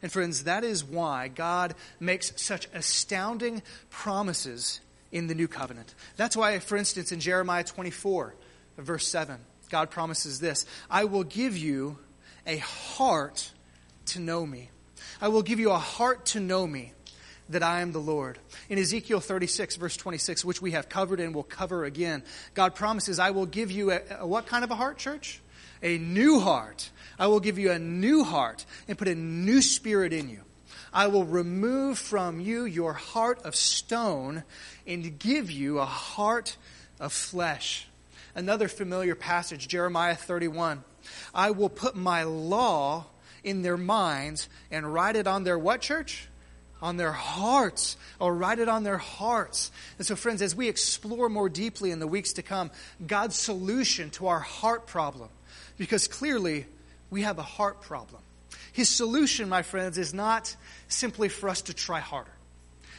And 0.02 0.10
friends, 0.10 0.44
that 0.44 0.64
is 0.64 0.84
why 0.84 1.28
God 1.28 1.74
makes 2.00 2.32
such 2.36 2.68
astounding 2.74 3.62
promises 3.90 4.80
in 5.12 5.26
the 5.28 5.34
new 5.34 5.46
covenant. 5.46 5.94
That's 6.16 6.36
why, 6.36 6.58
for 6.58 6.76
instance, 6.76 7.12
in 7.12 7.20
Jeremiah 7.20 7.62
24, 7.62 8.34
verse 8.78 9.06
7, 9.06 9.38
God 9.70 9.90
promises 9.90 10.40
this 10.40 10.66
I 10.90 11.04
will 11.04 11.24
give 11.24 11.56
you 11.56 11.98
a 12.46 12.58
heart 12.58 13.52
to 14.12 14.20
know 14.20 14.46
me. 14.46 14.70
I 15.20 15.28
will 15.28 15.42
give 15.42 15.60
you 15.60 15.70
a 15.70 15.78
heart 15.78 16.26
to 16.26 16.40
know 16.40 16.66
me, 16.66 16.92
that 17.48 17.62
I 17.62 17.80
am 17.80 17.92
the 17.92 18.00
Lord. 18.00 18.38
In 18.68 18.78
Ezekiel 18.78 19.20
36, 19.20 19.76
verse 19.76 19.96
26, 19.96 20.44
which 20.44 20.62
we 20.62 20.72
have 20.72 20.88
covered 20.88 21.20
and 21.20 21.34
will 21.34 21.42
cover 21.42 21.84
again, 21.84 22.22
God 22.54 22.74
promises, 22.74 23.18
I 23.18 23.30
will 23.30 23.46
give 23.46 23.70
you 23.70 23.92
a, 23.92 24.00
a 24.20 24.26
what 24.26 24.46
kind 24.46 24.64
of 24.64 24.70
a 24.70 24.74
heart, 24.74 24.98
church? 24.98 25.40
A 25.82 25.98
new 25.98 26.40
heart. 26.40 26.90
I 27.18 27.26
will 27.26 27.40
give 27.40 27.58
you 27.58 27.72
a 27.72 27.78
new 27.78 28.24
heart 28.24 28.64
and 28.88 28.96
put 28.96 29.08
a 29.08 29.14
new 29.14 29.60
spirit 29.60 30.12
in 30.12 30.28
you. 30.28 30.42
I 30.92 31.06
will 31.06 31.24
remove 31.24 31.98
from 31.98 32.40
you 32.40 32.64
your 32.64 32.92
heart 32.92 33.42
of 33.44 33.56
stone 33.56 34.44
and 34.86 35.18
give 35.18 35.50
you 35.50 35.78
a 35.78 35.86
heart 35.86 36.56
of 37.00 37.12
flesh. 37.12 37.88
Another 38.34 38.68
familiar 38.68 39.14
passage, 39.14 39.68
Jeremiah 39.68 40.14
31. 40.14 40.84
I 41.34 41.50
will 41.50 41.68
put 41.68 41.96
my 41.96 42.22
law 42.24 43.06
in 43.44 43.62
their 43.62 43.76
minds 43.76 44.48
and 44.70 44.92
write 44.92 45.16
it 45.16 45.26
on 45.26 45.44
their 45.44 45.58
what, 45.58 45.80
church? 45.80 46.28
On 46.80 46.96
their 46.96 47.12
hearts. 47.12 47.96
Or 48.18 48.34
write 48.34 48.58
it 48.58 48.68
on 48.68 48.82
their 48.82 48.98
hearts. 48.98 49.70
And 49.98 50.06
so, 50.06 50.16
friends, 50.16 50.42
as 50.42 50.54
we 50.54 50.68
explore 50.68 51.28
more 51.28 51.48
deeply 51.48 51.90
in 51.90 51.98
the 51.98 52.06
weeks 52.06 52.34
to 52.34 52.42
come, 52.42 52.70
God's 53.06 53.36
solution 53.36 54.10
to 54.10 54.28
our 54.28 54.40
heart 54.40 54.86
problem, 54.86 55.28
because 55.78 56.08
clearly 56.08 56.66
we 57.10 57.22
have 57.22 57.38
a 57.38 57.42
heart 57.42 57.82
problem. 57.82 58.22
His 58.72 58.88
solution, 58.88 59.48
my 59.48 59.62
friends, 59.62 59.98
is 59.98 60.14
not 60.14 60.56
simply 60.88 61.28
for 61.28 61.48
us 61.48 61.62
to 61.62 61.74
try 61.74 62.00
harder. 62.00 62.30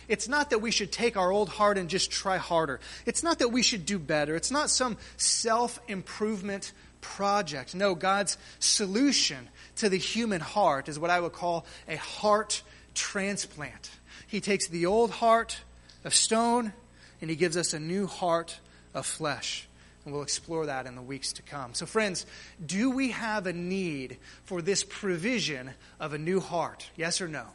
It's 0.08 0.28
not 0.28 0.50
that 0.50 0.60
we 0.60 0.72
should 0.72 0.92
take 0.92 1.18
our 1.18 1.32
old 1.32 1.50
heart 1.50 1.78
and 1.78 1.90
just 1.90 2.12
try 2.12 2.38
harder. 2.38 2.80
It's 3.06 3.24
not 3.24 3.40
that 3.40 3.50
we 3.50 3.64
should 3.64 3.86
do 3.86 3.98
better. 3.98 4.36
It's 4.36 4.52
not 4.52 4.70
some 4.70 4.98
self 5.18 5.80
improvement 5.88 6.74
project. 7.04 7.76
No, 7.76 7.94
God's 7.94 8.38
solution 8.60 9.50
to 9.76 9.90
the 9.90 9.98
human 9.98 10.42
heart 10.42 10.90
is 10.90 10.98
what 10.98 11.12
I 11.12 11.20
would 11.20 11.34
call 11.34 11.66
a 11.88 11.98
heart 11.98 12.64
transplant. 12.96 13.92
He 14.28 14.42
takes 14.42 14.68
the 14.68 14.88
old 14.88 15.12
heart 15.12 15.60
of 16.04 16.16
stone 16.16 16.74
and 17.22 17.30
he 17.30 17.36
gives 17.36 17.56
us 17.56 17.74
a 17.74 17.80
new 17.80 18.08
heart 18.08 18.60
of 18.96 19.06
flesh. 19.06 19.68
And 20.06 20.14
we'll 20.14 20.24
explore 20.24 20.66
that 20.66 20.86
in 20.86 20.96
the 20.96 21.02
weeks 21.02 21.34
to 21.34 21.42
come. 21.44 21.74
So, 21.74 21.86
friends, 21.86 22.26
do 22.66 22.90
we 22.90 23.12
have 23.12 23.48
a 23.48 23.54
need 23.54 24.18
for 24.46 24.62
this 24.62 24.84
provision 24.84 25.72
of 26.00 26.14
a 26.14 26.18
new 26.18 26.40
heart? 26.40 26.90
Yes 26.96 27.22
or 27.22 27.28
no? 27.28 27.46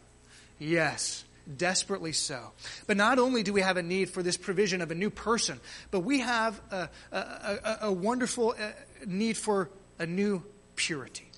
Yes 0.58 1.24
desperately 1.56 2.12
so. 2.12 2.52
But 2.86 2.96
not 2.96 3.18
only 3.18 3.42
do 3.42 3.52
we 3.52 3.62
have 3.62 3.76
a 3.76 3.82
need 3.82 4.10
for 4.10 4.22
this 4.22 4.36
provision 4.36 4.82
of 4.82 4.90
a 4.90 4.94
new 4.94 5.10
person, 5.10 5.60
but 5.90 6.00
we 6.00 6.20
have 6.20 6.60
a, 6.70 6.88
a, 7.12 7.16
a, 7.16 7.78
a 7.82 7.92
wonderful 7.92 8.54
uh, 8.58 8.70
need 9.06 9.36
for 9.36 9.70
a 9.98 10.06
new 10.06 10.42
purity. 10.76 11.30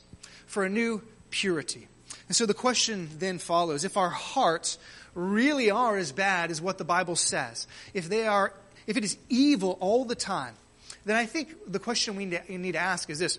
For 0.46 0.64
a 0.64 0.68
new 0.68 1.02
purity. 1.30 1.88
And 2.28 2.36
so 2.36 2.46
the 2.46 2.54
question 2.54 3.08
then 3.18 3.38
follows 3.38 3.84
if 3.84 3.96
our 3.96 4.10
hearts 4.10 4.78
really 5.14 5.70
are 5.70 5.96
as 5.96 6.12
bad 6.12 6.50
as 6.50 6.60
what 6.60 6.78
the 6.78 6.84
Bible 6.84 7.16
says, 7.16 7.66
if 7.94 8.08
they 8.08 8.26
are, 8.26 8.52
if 8.86 8.96
it 8.96 9.04
is 9.04 9.16
evil 9.28 9.76
all 9.80 10.04
the 10.04 10.14
time, 10.14 10.54
then 11.04 11.16
I 11.16 11.26
think 11.26 11.54
the 11.66 11.78
question 11.78 12.16
we 12.16 12.26
need 12.26 12.73
to 12.73 12.78
ask 12.78 13.10
is 13.10 13.18
this. 13.18 13.38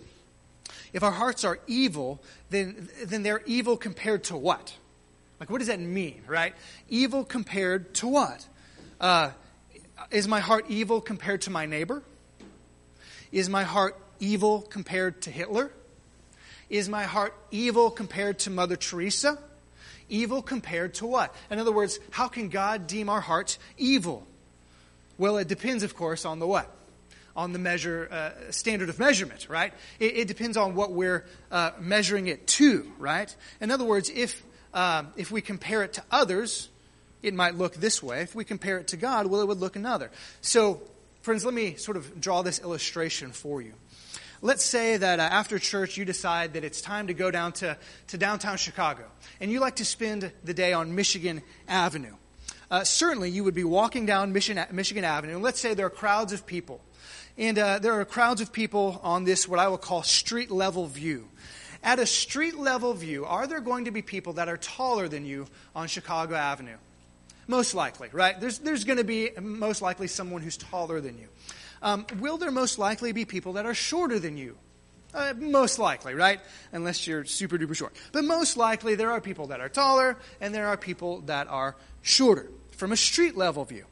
If 0.93 1.03
our 1.03 1.11
hearts 1.11 1.43
are 1.43 1.59
evil, 1.67 2.21
then, 2.49 2.89
then 3.05 3.23
they're 3.23 3.43
evil 3.45 3.77
compared 3.77 4.25
to 4.25 4.37
what? 4.37 4.73
Like, 5.39 5.49
what 5.49 5.59
does 5.59 5.67
that 5.67 5.79
mean, 5.79 6.21
right? 6.27 6.53
Evil 6.89 7.23
compared 7.23 7.93
to 7.95 8.07
what? 8.07 8.45
Uh, 8.99 9.31
is 10.09 10.27
my 10.27 10.39
heart 10.39 10.65
evil 10.69 11.01
compared 11.01 11.41
to 11.41 11.49
my 11.49 11.65
neighbor? 11.65 12.03
Is 13.31 13.49
my 13.49 13.63
heart 13.63 13.97
evil 14.21 14.61
compared 14.61 15.23
to 15.23 15.31
Hitler? 15.31 15.71
Is 16.69 16.87
my 16.87 17.03
heart 17.03 17.33
evil 17.51 17.91
compared 17.91 18.39
to 18.39 18.49
Mother 18.49 18.77
Teresa? 18.77 19.37
Evil 20.07 20.41
compared 20.41 20.93
to 20.95 21.05
what? 21.05 21.35
In 21.49 21.59
other 21.59 21.71
words, 21.71 21.99
how 22.11 22.29
can 22.29 22.47
God 22.47 22.87
deem 22.87 23.09
our 23.09 23.19
hearts 23.19 23.59
evil? 23.77 24.25
Well, 25.17 25.37
it 25.37 25.47
depends, 25.47 25.83
of 25.83 25.95
course, 25.95 26.23
on 26.23 26.39
the 26.39 26.47
what? 26.47 26.73
On 27.35 27.53
the 27.53 27.59
measure 27.59 28.07
uh, 28.11 28.51
standard 28.51 28.89
of 28.89 28.99
measurement, 28.99 29.47
right? 29.49 29.73
It, 29.99 30.17
it 30.17 30.27
depends 30.27 30.57
on 30.57 30.75
what 30.75 30.91
we're 30.93 31.25
uh, 31.51 31.71
measuring 31.79 32.27
it 32.27 32.47
to, 32.47 32.91
right? 32.97 33.33
In 33.59 33.71
other 33.71 33.85
words, 33.85 34.09
if 34.09 34.41
uh, 34.73 35.03
if 35.17 35.31
we 35.31 35.41
compare 35.41 35.83
it 35.83 35.93
to 35.93 36.03
others, 36.11 36.69
it 37.21 37.33
might 37.33 37.55
look 37.55 37.75
this 37.75 38.01
way. 38.01 38.21
If 38.21 38.35
we 38.35 38.43
compare 38.43 38.77
it 38.77 38.87
to 38.89 38.97
God, 38.97 39.27
well, 39.27 39.41
it 39.41 39.47
would 39.47 39.59
look 39.59 39.75
another. 39.75 40.11
So, 40.41 40.81
friends, 41.21 41.45
let 41.45 41.53
me 41.53 41.75
sort 41.75 41.97
of 41.97 42.19
draw 42.19 42.41
this 42.41 42.59
illustration 42.59 43.31
for 43.31 43.61
you. 43.61 43.73
Let's 44.43 44.63
say 44.63 44.97
that 44.97 45.19
uh, 45.19 45.23
after 45.23 45.59
church 45.59 45.97
you 45.97 46.05
decide 46.05 46.53
that 46.53 46.63
it's 46.63 46.81
time 46.81 47.07
to 47.07 47.13
go 47.13 47.29
down 47.29 47.51
to, 47.53 47.77
to 48.07 48.17
downtown 48.17 48.57
Chicago, 48.57 49.03
and 49.39 49.51
you 49.51 49.59
like 49.59 49.75
to 49.75 49.85
spend 49.85 50.31
the 50.43 50.53
day 50.53 50.73
on 50.73 50.95
Michigan 50.95 51.43
Avenue. 51.67 52.15
Uh, 52.71 52.83
certainly, 52.83 53.29
you 53.29 53.43
would 53.43 53.53
be 53.53 53.63
walking 53.63 54.07
down 54.07 54.33
Michigan, 54.33 54.65
Michigan 54.71 55.03
Avenue, 55.03 55.35
and 55.35 55.43
let's 55.43 55.59
say 55.59 55.75
there 55.75 55.85
are 55.85 55.91
crowds 55.91 56.33
of 56.33 56.47
people. 56.47 56.81
And 57.37 57.59
uh, 57.59 57.79
there 57.79 57.99
are 57.99 58.05
crowds 58.05 58.41
of 58.41 58.51
people 58.51 58.99
on 59.03 59.25
this, 59.25 59.47
what 59.47 59.59
I 59.59 59.67
will 59.67 59.77
call 59.77 60.01
street 60.01 60.49
level 60.49 60.87
view. 60.87 61.27
At 61.83 61.99
a 61.99 62.05
street 62.05 62.57
level 62.57 62.93
view, 62.93 63.25
are 63.25 63.45
there 63.45 63.59
going 63.59 63.85
to 63.85 63.91
be 63.91 64.01
people 64.01 64.33
that 64.33 64.47
are 64.47 64.57
taller 64.57 65.07
than 65.07 65.25
you 65.25 65.47
on 65.75 65.87
Chicago 65.87 66.35
Avenue? 66.35 66.77
Most 67.47 67.75
likely, 67.75 68.09
right? 68.11 68.39
There's, 68.39 68.59
there's 68.59 68.85
going 68.85 68.97
to 68.97 69.03
be 69.03 69.31
most 69.39 69.81
likely 69.81 70.07
someone 70.07 70.41
who's 70.41 70.57
taller 70.57 71.01
than 71.01 71.17
you. 71.17 71.27
Um, 71.81 72.05
will 72.19 72.37
there 72.37 72.51
most 72.51 72.77
likely 72.77 73.11
be 73.11 73.25
people 73.25 73.53
that 73.53 73.65
are 73.65 73.73
shorter 73.73 74.19
than 74.19 74.37
you? 74.37 74.57
Uh, 75.13 75.33
most 75.37 75.77
likely, 75.77 76.13
right? 76.13 76.39
Unless 76.71 77.05
you're 77.05 77.25
super 77.25 77.57
duper 77.57 77.75
short. 77.75 77.93
But 78.11 78.23
most 78.23 78.55
likely, 78.55 78.95
there 78.95 79.11
are 79.11 79.19
people 79.19 79.47
that 79.47 79.59
are 79.59 79.69
taller 79.69 80.17
and 80.39 80.55
there 80.55 80.67
are 80.67 80.77
people 80.77 81.21
that 81.21 81.47
are 81.47 81.75
shorter 82.01 82.49
from 82.71 82.91
a 82.91 82.97
street 82.97 83.35
level 83.35 83.65
view. 83.65 83.85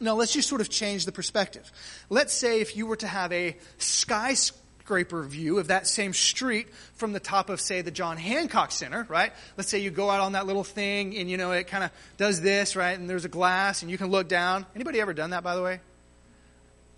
Now, 0.00 0.14
let's 0.14 0.32
just 0.32 0.48
sort 0.48 0.60
of 0.60 0.68
change 0.68 1.04
the 1.04 1.12
perspective. 1.12 1.70
Let's 2.08 2.32
say 2.32 2.60
if 2.60 2.76
you 2.76 2.86
were 2.86 2.96
to 2.96 3.06
have 3.06 3.32
a 3.32 3.56
skyscraper 3.78 4.64
skyscraper 4.88 5.22
view 5.22 5.58
of 5.58 5.68
that 5.68 5.86
same 5.86 6.14
street 6.14 6.66
from 6.94 7.12
the 7.12 7.20
top 7.20 7.50
of, 7.50 7.60
say, 7.60 7.82
the 7.82 7.90
John 7.90 8.16
Hancock 8.16 8.72
Center, 8.72 9.06
right? 9.10 9.32
Let's 9.58 9.68
say 9.68 9.80
you 9.80 9.90
go 9.90 10.08
out 10.08 10.20
on 10.20 10.32
that 10.32 10.46
little 10.46 10.64
thing 10.64 11.14
and, 11.14 11.28
you 11.28 11.36
know, 11.36 11.52
it 11.52 11.66
kind 11.66 11.84
of 11.84 11.90
does 12.16 12.40
this, 12.40 12.74
right? 12.74 12.98
And 12.98 13.08
there's 13.08 13.26
a 13.26 13.28
glass 13.28 13.82
and 13.82 13.90
you 13.90 13.98
can 13.98 14.06
look 14.06 14.28
down. 14.28 14.64
Anybody 14.74 14.98
ever 15.02 15.12
done 15.12 15.30
that, 15.30 15.44
by 15.44 15.56
the 15.56 15.62
way? 15.62 15.80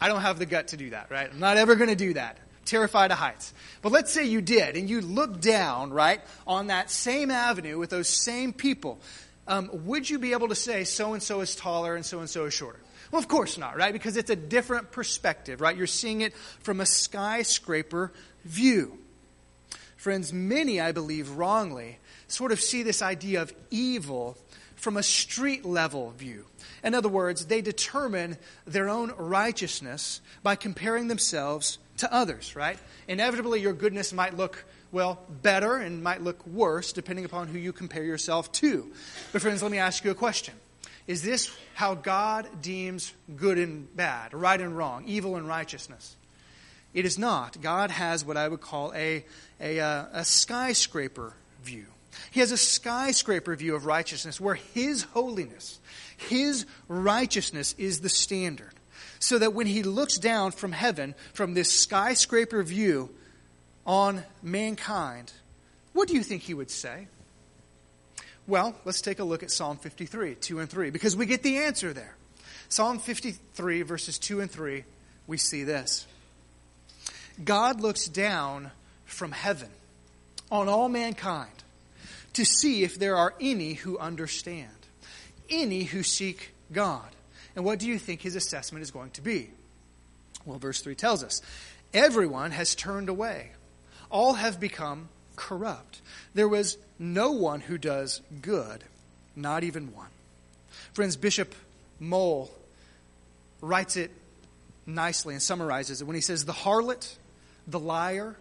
I 0.00 0.08
don't 0.08 0.22
have 0.22 0.38
the 0.38 0.46
gut 0.46 0.68
to 0.68 0.76
do 0.76 0.90
that, 0.90 1.10
right? 1.10 1.28
I'm 1.30 1.40
not 1.40 1.56
ever 1.56 1.76
going 1.76 1.90
to 1.90 1.96
do 1.96 2.14
that. 2.14 2.38
Terrified 2.64 3.10
of 3.10 3.18
heights. 3.18 3.52
But 3.82 3.92
let's 3.92 4.12
say 4.12 4.26
you 4.26 4.40
did 4.40 4.76
and 4.76 4.88
you 4.88 5.00
look 5.00 5.40
down, 5.40 5.92
right, 5.92 6.20
on 6.46 6.68
that 6.68 6.90
same 6.90 7.30
avenue 7.30 7.78
with 7.78 7.90
those 7.90 8.08
same 8.08 8.52
people. 8.52 8.98
Um, 9.46 9.68
would 9.86 10.08
you 10.08 10.18
be 10.18 10.32
able 10.32 10.48
to 10.48 10.54
say 10.54 10.84
so 10.84 11.12
and 11.12 11.22
so 11.22 11.40
is 11.40 11.56
taller 11.56 11.96
and 11.96 12.06
so 12.06 12.20
and 12.20 12.30
so 12.30 12.44
is 12.44 12.54
shorter? 12.54 12.78
Well, 13.10 13.18
of 13.18 13.28
course 13.28 13.58
not, 13.58 13.76
right? 13.76 13.92
Because 13.92 14.16
it's 14.16 14.30
a 14.30 14.36
different 14.36 14.92
perspective, 14.92 15.60
right? 15.60 15.76
You're 15.76 15.88
seeing 15.88 16.20
it 16.20 16.36
from 16.60 16.80
a 16.80 16.86
skyscraper 16.86 18.12
view. 18.44 18.98
Friends, 19.96 20.32
many, 20.32 20.80
I 20.80 20.92
believe, 20.92 21.30
wrongly 21.30 21.98
sort 22.28 22.52
of 22.52 22.60
see 22.60 22.82
this 22.82 23.02
idea 23.02 23.42
of 23.42 23.52
evil 23.70 24.38
from 24.80 24.96
a 24.96 25.02
street 25.02 25.64
level 25.64 26.10
view. 26.16 26.46
In 26.82 26.94
other 26.94 27.08
words, 27.08 27.46
they 27.46 27.60
determine 27.60 28.38
their 28.66 28.88
own 28.88 29.12
righteousness 29.16 30.20
by 30.42 30.56
comparing 30.56 31.08
themselves 31.08 31.78
to 31.98 32.12
others, 32.12 32.56
right? 32.56 32.78
Inevitably, 33.06 33.60
your 33.60 33.74
goodness 33.74 34.12
might 34.12 34.36
look, 34.36 34.64
well, 34.90 35.20
better 35.42 35.76
and 35.76 36.02
might 36.02 36.22
look 36.22 36.46
worse 36.46 36.92
depending 36.92 37.26
upon 37.26 37.48
who 37.48 37.58
you 37.58 37.72
compare 37.72 38.04
yourself 38.04 38.50
to. 38.52 38.90
But, 39.32 39.42
friends, 39.42 39.62
let 39.62 39.70
me 39.70 39.78
ask 39.78 40.04
you 40.04 40.10
a 40.10 40.14
question 40.14 40.54
is 41.06 41.22
this 41.22 41.50
how 41.74 41.94
God 41.94 42.46
deems 42.62 43.12
good 43.36 43.58
and 43.58 43.94
bad, 43.96 44.32
right 44.32 44.60
and 44.60 44.76
wrong, 44.76 45.04
evil 45.06 45.36
and 45.36 45.46
righteousness? 45.46 46.16
It 46.94 47.04
is 47.04 47.18
not. 47.18 47.60
God 47.60 47.90
has 47.90 48.24
what 48.24 48.36
I 48.36 48.48
would 48.48 48.60
call 48.60 48.92
a, 48.94 49.24
a, 49.60 49.80
uh, 49.80 50.06
a 50.12 50.24
skyscraper 50.24 51.34
view. 51.62 51.86
He 52.30 52.40
has 52.40 52.52
a 52.52 52.56
skyscraper 52.56 53.54
view 53.56 53.74
of 53.74 53.86
righteousness 53.86 54.40
where 54.40 54.54
His 54.54 55.02
holiness, 55.02 55.78
His 56.16 56.66
righteousness 56.88 57.74
is 57.78 58.00
the 58.00 58.08
standard. 58.08 58.72
So 59.18 59.38
that 59.38 59.54
when 59.54 59.66
He 59.66 59.82
looks 59.82 60.18
down 60.18 60.52
from 60.52 60.72
heaven, 60.72 61.14
from 61.34 61.54
this 61.54 61.70
skyscraper 61.70 62.62
view 62.62 63.10
on 63.86 64.22
mankind, 64.42 65.32
what 65.92 66.08
do 66.08 66.14
you 66.14 66.22
think 66.22 66.42
he 66.42 66.54
would 66.54 66.70
say? 66.70 67.08
Well, 68.46 68.74
let's 68.84 69.00
take 69.00 69.18
a 69.18 69.24
look 69.24 69.42
at 69.42 69.50
Psalm 69.50 69.76
53, 69.76 70.36
2 70.36 70.58
and 70.60 70.68
3, 70.68 70.90
because 70.90 71.16
we 71.16 71.26
get 71.26 71.42
the 71.42 71.58
answer 71.58 71.92
there. 71.92 72.16
Psalm 72.68 72.98
53, 72.98 73.82
verses 73.82 74.18
2 74.18 74.40
and 74.40 74.50
3, 74.50 74.84
we 75.26 75.36
see 75.36 75.64
this 75.64 76.06
God 77.44 77.80
looks 77.80 78.06
down 78.06 78.70
from 79.04 79.32
heaven 79.32 79.68
on 80.50 80.68
all 80.68 80.88
mankind 80.88 81.50
to 82.34 82.44
see 82.44 82.82
if 82.82 82.98
there 82.98 83.16
are 83.16 83.34
any 83.40 83.74
who 83.74 83.98
understand, 83.98 84.68
any 85.48 85.84
who 85.84 86.02
seek 86.02 86.52
God. 86.72 87.08
And 87.56 87.64
what 87.64 87.78
do 87.78 87.86
you 87.86 87.98
think 87.98 88.20
his 88.20 88.36
assessment 88.36 88.82
is 88.82 88.90
going 88.90 89.10
to 89.12 89.22
be? 89.22 89.50
Well, 90.44 90.58
verse 90.58 90.80
3 90.80 90.94
tells 90.94 91.22
us 91.22 91.40
everyone 91.92 92.52
has 92.52 92.74
turned 92.74 93.08
away, 93.08 93.50
all 94.10 94.34
have 94.34 94.60
become 94.60 95.08
corrupt. 95.36 96.00
There 96.34 96.48
was 96.48 96.78
no 96.98 97.32
one 97.32 97.60
who 97.60 97.78
does 97.78 98.20
good, 98.40 98.84
not 99.34 99.64
even 99.64 99.94
one. 99.94 100.08
Friends, 100.92 101.16
Bishop 101.16 101.54
Moule 101.98 102.50
writes 103.60 103.96
it 103.96 104.10
nicely 104.86 105.34
and 105.34 105.42
summarizes 105.42 106.00
it 106.00 106.04
when 106.04 106.14
he 106.14 106.20
says, 106.22 106.44
The 106.44 106.52
harlot, 106.52 107.16
the 107.66 107.78
liar, 107.78 108.36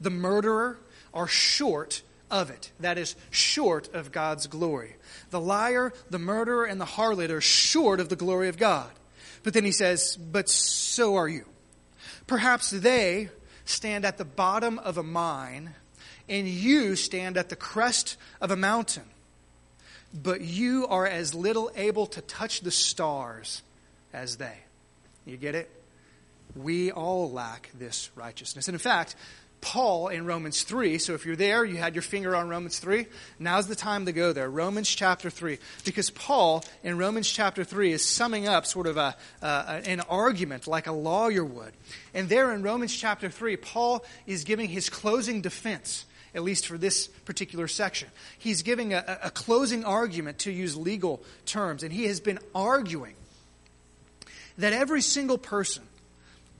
the 0.00 0.10
murderer 0.10 0.78
are 1.14 1.26
short 1.26 2.02
of 2.30 2.50
it. 2.50 2.70
That 2.80 2.98
is, 2.98 3.16
short 3.30 3.94
of 3.94 4.12
God's 4.12 4.46
glory. 4.46 4.96
The 5.30 5.40
liar, 5.40 5.92
the 6.10 6.18
murderer, 6.18 6.64
and 6.64 6.80
the 6.80 6.84
harlot 6.84 7.30
are 7.30 7.40
short 7.40 8.00
of 8.00 8.08
the 8.08 8.16
glory 8.16 8.48
of 8.48 8.58
God. 8.58 8.90
But 9.42 9.54
then 9.54 9.64
he 9.64 9.72
says, 9.72 10.16
But 10.16 10.48
so 10.48 11.16
are 11.16 11.28
you. 11.28 11.44
Perhaps 12.26 12.70
they 12.70 13.30
stand 13.64 14.04
at 14.04 14.18
the 14.18 14.24
bottom 14.24 14.78
of 14.78 14.98
a 14.98 15.02
mine, 15.02 15.74
and 16.28 16.48
you 16.48 16.96
stand 16.96 17.36
at 17.36 17.48
the 17.48 17.56
crest 17.56 18.16
of 18.40 18.50
a 18.50 18.56
mountain. 18.56 19.04
But 20.12 20.40
you 20.40 20.86
are 20.86 21.06
as 21.06 21.34
little 21.34 21.70
able 21.76 22.06
to 22.08 22.20
touch 22.22 22.62
the 22.62 22.70
stars 22.70 23.62
as 24.12 24.36
they. 24.36 24.58
You 25.26 25.36
get 25.36 25.54
it? 25.54 25.70
We 26.56 26.90
all 26.90 27.30
lack 27.30 27.70
this 27.78 28.10
righteousness. 28.14 28.68
And 28.68 28.74
in 28.74 28.78
fact, 28.78 29.16
Paul 29.60 30.08
in 30.08 30.24
Romans 30.24 30.62
3. 30.62 30.98
So 30.98 31.14
if 31.14 31.26
you're 31.26 31.36
there, 31.36 31.64
you 31.64 31.76
had 31.76 31.94
your 31.94 32.02
finger 32.02 32.36
on 32.36 32.48
Romans 32.48 32.78
3. 32.78 33.06
Now's 33.38 33.66
the 33.66 33.74
time 33.74 34.06
to 34.06 34.12
go 34.12 34.32
there. 34.32 34.48
Romans 34.48 34.88
chapter 34.88 35.30
3. 35.30 35.58
Because 35.84 36.10
Paul 36.10 36.64
in 36.82 36.98
Romans 36.98 37.28
chapter 37.30 37.64
3 37.64 37.92
is 37.92 38.04
summing 38.04 38.46
up 38.46 38.66
sort 38.66 38.86
of 38.86 38.96
a, 38.96 39.16
uh, 39.42 39.80
an 39.84 40.00
argument 40.00 40.66
like 40.66 40.86
a 40.86 40.92
lawyer 40.92 41.44
would. 41.44 41.72
And 42.14 42.28
there 42.28 42.52
in 42.52 42.62
Romans 42.62 42.94
chapter 42.94 43.28
3, 43.30 43.56
Paul 43.56 44.04
is 44.26 44.44
giving 44.44 44.68
his 44.68 44.88
closing 44.88 45.40
defense, 45.40 46.06
at 46.34 46.42
least 46.42 46.66
for 46.66 46.78
this 46.78 47.08
particular 47.08 47.66
section. 47.66 48.08
He's 48.38 48.62
giving 48.62 48.94
a, 48.94 49.18
a 49.24 49.30
closing 49.30 49.84
argument 49.84 50.40
to 50.40 50.52
use 50.52 50.76
legal 50.76 51.22
terms. 51.46 51.82
And 51.82 51.92
he 51.92 52.04
has 52.04 52.20
been 52.20 52.38
arguing 52.54 53.14
that 54.58 54.72
every 54.72 55.00
single 55.02 55.38
person, 55.38 55.84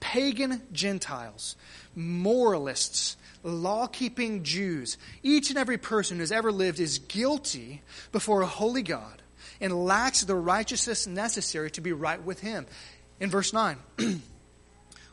pagan 0.01 0.63
Gentiles, 0.73 1.57
moralists, 1.99 3.17
law 3.43 3.89
keeping 3.89 4.45
Jews, 4.45 4.97
each 5.23 5.51
and 5.51 5.59
every 5.59 5.79
person 5.79 6.19
who's 6.19 6.33
ever 6.33 6.53
lived 6.53 6.79
is 6.79 6.99
guilty 7.01 7.83
before 8.13 8.41
a 8.41 8.47
holy 8.47 8.83
God 8.83 9.21
and 9.61 9.85
lacks 9.85 10.23
the 10.23 10.37
righteousness 10.37 11.07
necessary 11.07 11.71
to 11.73 11.81
be 11.81 11.93
right 11.93 12.23
with 12.23 12.41
Him. 12.41 12.67
In 13.19 13.31
verse 13.31 13.53
9, 13.53 13.77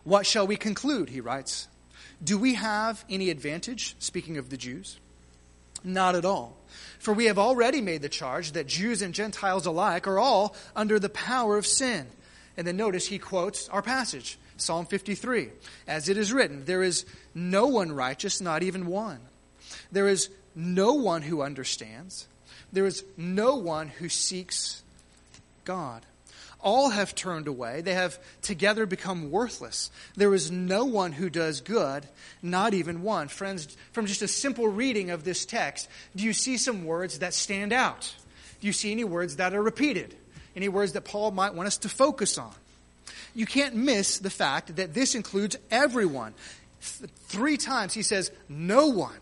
what 0.04 0.26
shall 0.28 0.46
we 0.46 0.56
conclude? 0.56 1.10
He 1.10 1.22
writes. 1.22 1.68
Do 2.24 2.38
we 2.38 2.54
have 2.54 3.04
any 3.10 3.30
advantage, 3.30 3.96
speaking 4.00 4.38
of 4.38 4.50
the 4.50 4.58
Jews? 4.58 5.00
Not 5.84 6.16
at 6.16 6.24
all. 6.24 6.56
For 7.00 7.14
we 7.14 7.26
have 7.26 7.38
already 7.38 7.82
made 7.82 8.02
the 8.02 8.10
charge 8.10 8.54
that 8.54 8.68
Jews 8.68 9.02
and 9.02 9.14
Gentiles 9.14 9.66
alike 9.66 10.08
are 10.08 10.20
all 10.20 10.56
under 10.76 11.00
the 11.00 11.10
power 11.10 11.58
of 11.58 11.66
sin. 11.66 12.08
And 12.58 12.66
then 12.66 12.78
notice 12.78 13.08
he 13.08 13.20
quotes 13.20 13.68
our 13.70 13.82
passage 13.82 14.38
Psalm 14.58 14.86
53. 14.86 15.50
As 15.88 16.10
it 16.10 16.18
is 16.18 16.32
written, 16.32 16.66
there 16.66 16.84
is 16.84 17.06
no 17.34 17.68
one 17.68 17.92
righteous, 17.92 18.42
not 18.42 18.64
even 18.64 18.88
one. 18.88 19.20
There 19.92 20.08
is 20.08 20.30
no 20.56 20.94
one 20.94 21.22
who 21.22 21.42
understands. 21.42 22.28
There 22.72 22.86
is 22.86 23.04
no 23.18 23.56
one 23.56 23.88
who 23.88 24.10
seeks 24.10 24.84
God. 25.64 26.06
All 26.62 26.90
have 26.90 27.14
turned 27.14 27.48
away. 27.48 27.82
They 27.82 27.94
have 27.94 28.18
together 28.42 28.86
become 28.86 29.30
worthless. 29.30 29.92
There 30.16 30.34
is 30.34 30.50
no 30.50 30.86
one 30.86 31.12
who 31.12 31.30
does 31.30 31.62
good, 31.62 32.08
not 32.42 32.74
even 32.74 33.04
one. 33.04 33.28
Friends, 33.28 33.78
from 33.92 34.08
just 34.08 34.24
a 34.24 34.28
simple 34.28 34.68
reading 34.68 35.12
of 35.12 35.24
this 35.24 35.46
text, 35.46 35.88
do 36.16 36.24
you 36.24 36.34
see 36.34 36.58
some 36.58 36.86
words 36.86 37.20
that 37.20 37.36
stand 37.36 37.72
out? 37.72 38.16
Do 38.62 38.68
you 38.68 38.74
see 38.74 38.92
any 38.92 39.04
words 39.04 39.36
that 39.36 39.54
are 39.54 39.62
repeated? 39.62 40.16
Any 40.56 40.70
words 40.70 40.94
that 40.94 41.06
Paul 41.06 41.32
might 41.32 41.54
want 41.54 41.68
us 41.68 41.78
to 41.80 41.90
focus 41.90 42.38
on? 42.38 42.54
You 43.36 43.46
can't 43.46 43.76
miss 43.76 44.18
the 44.18 44.30
fact 44.30 44.78
that 44.78 44.94
this 44.94 45.14
includes 45.14 45.58
everyone. 45.70 46.34
Th- 47.00 47.12
three 47.28 47.58
times 47.58 47.94
he 47.94 48.02
says, 48.02 48.32
no 48.50 48.88
one. 48.88 49.20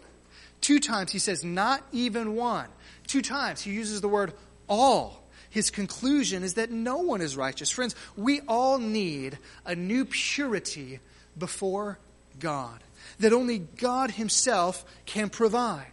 Two 0.62 0.80
times 0.80 1.12
he 1.12 1.19
says, 1.19 1.43
not 1.43 1.84
even 1.91 2.36
one. 2.36 2.67
Two 3.08 3.21
times 3.21 3.62
he 3.62 3.71
uses 3.71 3.99
the 3.99 4.08
word 4.08 4.34
all. 4.69 5.23
His 5.49 5.69
conclusion 5.69 6.43
is 6.43 6.54
that 6.56 6.71
no 6.71 6.97
one 6.97 7.21
is 7.21 7.36
righteous. 7.36 7.69
Friends, 7.69 7.95
we 8.15 8.41
all 8.47 8.80
need 8.80 9.38
a 9.65 9.76
new 9.76 10.06
purity 10.06 10.99
before 11.38 11.99
God 12.39 12.84
that 13.19 13.34
only 13.34 13.60
God 13.60 14.12
Himself 14.12 14.86
can 15.06 15.30
provide. 15.30 15.88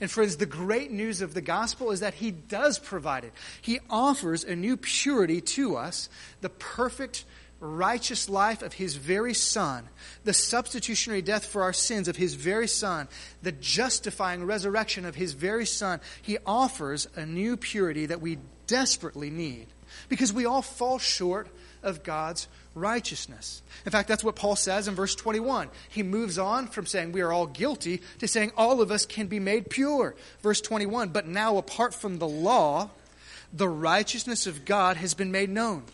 And 0.00 0.10
friends, 0.10 0.36
the 0.36 0.46
great 0.46 0.90
news 0.90 1.22
of 1.22 1.34
the 1.34 1.40
gospel 1.40 1.92
is 1.92 2.00
that 2.00 2.14
He 2.14 2.30
does 2.30 2.78
provide 2.78 3.24
it. 3.24 3.32
He 3.62 3.78
offers 3.88 4.42
a 4.44 4.56
new 4.56 4.76
purity 4.76 5.40
to 5.40 5.76
us, 5.76 6.08
the 6.40 6.48
perfect 6.48 7.24
righteous 7.64 8.28
life 8.28 8.62
of 8.62 8.74
his 8.74 8.96
very 8.96 9.34
Son, 9.34 9.88
the 10.24 10.32
substitutionary 10.32 11.22
death 11.22 11.46
for 11.46 11.62
our 11.62 11.72
sins 11.72 12.08
of 12.08 12.16
his 12.16 12.34
very 12.34 12.68
Son, 12.68 13.08
the 13.42 13.52
justifying 13.52 14.44
resurrection 14.44 15.04
of 15.04 15.14
his 15.14 15.32
very 15.32 15.66
Son, 15.66 16.00
he 16.22 16.38
offers 16.46 17.08
a 17.16 17.26
new 17.26 17.56
purity 17.56 18.06
that 18.06 18.20
we 18.20 18.38
desperately 18.66 19.30
need 19.30 19.66
because 20.08 20.32
we 20.32 20.46
all 20.46 20.62
fall 20.62 20.98
short 20.98 21.48
of 21.82 22.02
God's 22.02 22.48
righteousness. 22.74 23.62
In 23.84 23.92
fact, 23.92 24.08
that's 24.08 24.24
what 24.24 24.36
Paul 24.36 24.56
says 24.56 24.88
in 24.88 24.94
verse 24.94 25.14
21. 25.14 25.68
He 25.88 26.02
moves 26.02 26.38
on 26.38 26.66
from 26.66 26.86
saying 26.86 27.12
we 27.12 27.20
are 27.20 27.32
all 27.32 27.46
guilty 27.46 28.00
to 28.18 28.28
saying 28.28 28.52
all 28.56 28.80
of 28.80 28.90
us 28.90 29.06
can 29.06 29.26
be 29.26 29.38
made 29.38 29.70
pure. 29.70 30.14
Verse 30.42 30.60
21 30.60 31.10
But 31.10 31.26
now, 31.26 31.56
apart 31.56 31.94
from 31.94 32.18
the 32.18 32.28
law, 32.28 32.90
the 33.52 33.68
righteousness 33.68 34.46
of 34.46 34.64
God 34.64 34.96
has 34.96 35.14
been 35.14 35.30
made 35.30 35.50
known 35.50 35.84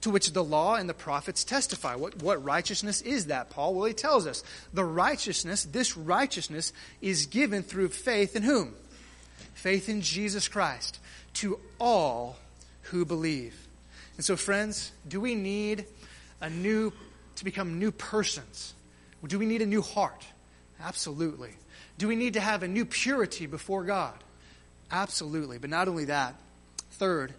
to 0.00 0.10
which 0.10 0.32
the 0.32 0.44
law 0.44 0.76
and 0.76 0.88
the 0.88 0.94
prophets 0.94 1.44
testify. 1.44 1.94
What, 1.94 2.22
what 2.22 2.42
righteousness 2.44 3.00
is 3.00 3.26
that, 3.26 3.50
Paul? 3.50 3.74
Well, 3.74 3.84
he 3.86 3.94
tells 3.94 4.26
us 4.26 4.44
the 4.72 4.84
righteousness, 4.84 5.64
this 5.64 5.96
righteousness, 5.96 6.72
is 7.00 7.26
given 7.26 7.62
through 7.62 7.88
faith 7.88 8.36
in 8.36 8.42
whom? 8.42 8.74
Faith 9.54 9.88
in 9.88 10.00
Jesus 10.00 10.46
Christ 10.46 11.00
to 11.34 11.58
all 11.80 12.36
who 12.82 13.04
believe. 13.04 13.54
And 14.16 14.24
so, 14.24 14.36
friends, 14.36 14.92
do 15.06 15.20
we 15.20 15.34
need 15.34 15.84
a 16.40 16.50
new, 16.50 16.92
to 17.36 17.44
become 17.44 17.78
new 17.78 17.90
persons? 17.90 18.74
Do 19.26 19.38
we 19.38 19.46
need 19.46 19.62
a 19.62 19.66
new 19.66 19.82
heart? 19.82 20.24
Absolutely. 20.80 21.54
Do 21.98 22.06
we 22.06 22.14
need 22.16 22.34
to 22.34 22.40
have 22.40 22.62
a 22.62 22.68
new 22.68 22.84
purity 22.84 23.46
before 23.46 23.84
God? 23.84 24.14
Absolutely. 24.90 25.58
But 25.58 25.70
not 25.70 25.88
only 25.88 26.06
that, 26.06 26.34
third, 26.92 27.34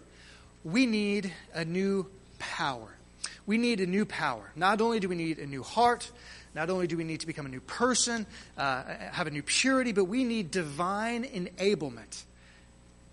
we 0.62 0.84
need 0.86 1.32
a 1.54 1.64
new 1.64 2.06
power. 2.40 2.88
We 3.46 3.56
need 3.56 3.80
a 3.80 3.86
new 3.86 4.04
power. 4.04 4.50
Not 4.56 4.80
only 4.80 4.98
do 4.98 5.08
we 5.08 5.14
need 5.14 5.38
a 5.38 5.46
new 5.46 5.62
heart, 5.62 6.10
not 6.54 6.68
only 6.70 6.88
do 6.88 6.96
we 6.96 7.04
need 7.04 7.20
to 7.20 7.26
become 7.26 7.46
a 7.46 7.50
new 7.50 7.60
person, 7.60 8.26
uh, 8.58 8.82
have 9.12 9.28
a 9.28 9.30
new 9.30 9.42
purity, 9.42 9.92
but 9.92 10.06
we 10.06 10.24
need 10.24 10.50
divine 10.50 11.24
enablement 11.24 12.24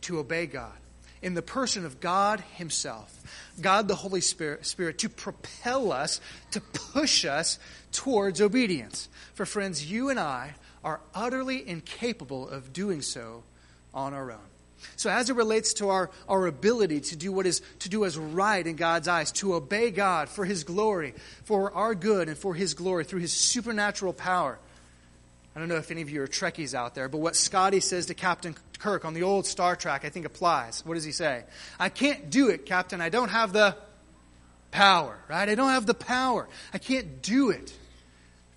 to 0.01 0.17
obey 0.19 0.47
God 0.47 0.73
in 1.21 1.33
the 1.33 1.41
person 1.41 1.85
of 1.85 1.99
God 1.99 2.39
Himself, 2.55 3.13
God 3.61 3.87
the 3.87 3.95
Holy 3.95 4.21
Spirit, 4.21 4.65
Spirit, 4.65 4.99
to 4.99 5.09
propel 5.09 5.91
us, 5.91 6.21
to 6.51 6.61
push 6.61 7.25
us 7.25 7.59
towards 7.91 8.41
obedience. 8.41 9.09
For 9.33 9.45
friends, 9.45 9.89
you 9.89 10.09
and 10.09 10.19
I 10.19 10.55
are 10.83 11.01
utterly 11.13 11.67
incapable 11.67 12.47
of 12.47 12.73
doing 12.73 13.01
so 13.01 13.43
on 13.93 14.13
our 14.13 14.31
own. 14.31 14.39
So, 14.95 15.10
as 15.10 15.30
it 15.30 15.36
relates 15.36 15.73
to 15.76 15.89
our, 15.89 16.10
our 16.28 16.47
ability 16.47 17.02
to 17.02 17.15
do 17.15 17.32
what 17.32 17.45
is 17.45 17.62
to 17.80 17.89
do 17.89 18.06
as 18.06 18.17
right 18.17 18.65
in 18.65 18.76
God's 18.76 19.08
eyes, 19.08 19.32
to 19.34 19.54
obey 19.54 19.91
God 19.91 20.30
for 20.30 20.45
His 20.45 20.63
glory, 20.63 21.13
for 21.43 21.71
our 21.73 21.93
good 21.95 22.30
and 22.30 22.38
for 22.38 22.54
His 22.54 22.73
glory 22.73 23.04
through 23.04 23.21
His 23.21 23.34
supernatural 23.34 24.13
power. 24.13 24.58
I 25.56 25.60
don't 25.60 25.69
know 25.69 25.76
if 25.78 25.89
any 25.89 26.04
of 26.04 26.10
you 26.12 26.21
are 26.21 26.28
Trekkies 26.28 26.76
out 26.76 26.93
there, 26.93 27.10
but 27.10 27.17
what 27.17 27.36
Scotty 27.36 27.80
says 27.80 28.06
to 28.08 28.13
Captain 28.13 28.56
Kirk 28.78 29.06
on 29.06 29.15
the 29.15 29.23
old 29.23 29.47
Star 29.47 29.76
Trek, 29.76 30.06
I 30.06 30.10
think 30.10 30.26
applies. 30.26 30.86
What 30.86 30.93
does 30.93 31.04
he 31.04 31.12
say? 31.12 31.43
I 31.80 31.89
can't 31.89 32.30
do 32.30 32.50
it, 32.50 32.67
Captain. 32.67 33.02
I 33.02 33.10
don't 33.10 33.30
have 33.30 33.54
the 33.54 33.76
power, 34.69 35.17
right? 35.28 35.50
I 35.50 35.56
don't 35.56 35.71
have 35.71 35.88
the 35.88 35.95
power. 35.95 36.47
I 36.73 36.78
can't 36.78 37.23
do 37.23 37.50
it. 37.50 37.73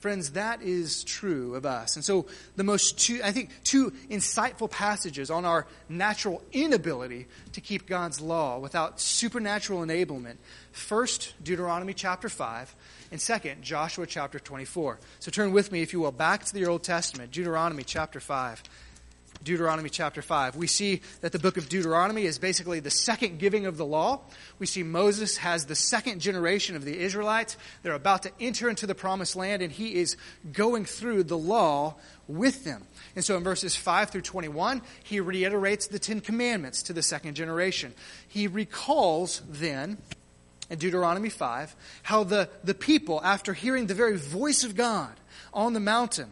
Friends, 0.01 0.31
that 0.31 0.63
is 0.63 1.05
true 1.05 1.55
of 1.55 1.67
us. 1.67 1.97
And 1.97 2.03
so, 2.03 2.25
the 2.57 2.65
most 2.65 2.99
two, 2.99 3.21
I 3.23 3.33
think, 3.33 3.51
two 3.65 3.91
insightful 4.11 4.71
passages 4.71 5.31
on 5.31 5.45
our 5.45 5.67
natural 5.91 6.43
inability 6.53 7.27
to 7.53 7.61
keep 7.61 7.87
God's 7.87 8.19
law 8.19 8.59
without 8.59 8.99
supernatural 8.99 9.81
enablement. 9.81 10.37
First, 10.73 11.35
Deuteronomy 11.45 11.93
chapter 11.93 12.31
5, 12.31 12.75
and 13.13 13.21
second, 13.21 13.63
Joshua 13.63 14.07
chapter 14.07 14.39
24. 14.39 14.99
So, 15.19 15.31
turn 15.31 15.53
with 15.53 15.71
me, 15.71 15.83
if 15.83 15.93
you 15.93 16.01
will, 16.01 16.13
back 16.13 16.45
to 16.45 16.55
the 16.55 16.65
Old 16.65 16.83
Testament, 16.83 17.31
Deuteronomy 17.31 17.85
chapter 17.85 18.21
5. 18.21 18.63
Deuteronomy 19.43 19.89
chapter 19.89 20.21
5. 20.21 20.57
We 20.57 20.67
see 20.67 21.01
that 21.23 21.33
the 21.33 21.39
book 21.39 21.57
of 21.57 21.69
Deuteronomy 21.69 22.27
is 22.27 22.39
basically 22.39 22.81
the 22.81 22.91
second 22.91 23.39
giving 23.39 23.65
of 23.65 23.79
the 23.79 23.87
law. 23.87 24.21
We 24.59 24.67
see 24.67 24.83
Moses 24.83 25.39
has 25.39 25.65
the 25.65 25.75
second 25.75 26.21
generation 26.21 26.77
of 26.77 26.85
the 26.85 26.99
Israelites. 26.99 27.57
They're 27.83 27.95
about 27.95 28.23
to 28.25 28.33
enter 28.39 28.69
into 28.69 28.87
the 28.87 28.95
promised 28.95 29.37
land, 29.37 29.63
and 29.63 29.73
he 29.73 29.95
is 29.95 30.17
going 30.53 30.85
through 30.85 31.25
the 31.25 31.39
law 31.39 31.95
with 32.29 32.65
them. 32.65 32.85
And 33.17 33.25
so 33.25 33.37
in 33.37 33.43
verses 33.43 33.75
5 33.75 34.11
through 34.11 34.23
21, 34.23 34.83
he 35.03 35.21
reiterates 35.21 35.87
the 35.87 35.99
Ten 35.99 36.21
Commandments 36.21 36.83
to 36.85 36.93
the 36.93 37.03
second 37.03 37.35
generation. 37.35 37.95
He 38.29 38.47
recalls 38.47 39.41
then, 39.49 39.97
in 40.69 40.79
Deuteronomy 40.79 41.31
5, 41.31 41.75
how 42.03 42.25
the, 42.25 42.51
the 42.63 42.75
people, 42.75 43.23
after 43.25 43.55
hearing 43.55 43.87
the 43.87 43.95
very 43.95 44.19
voice 44.19 44.65
of 44.65 44.77
God 44.77 45.19
on 45.55 45.73
the 45.73 45.81
mountain, 45.81 46.31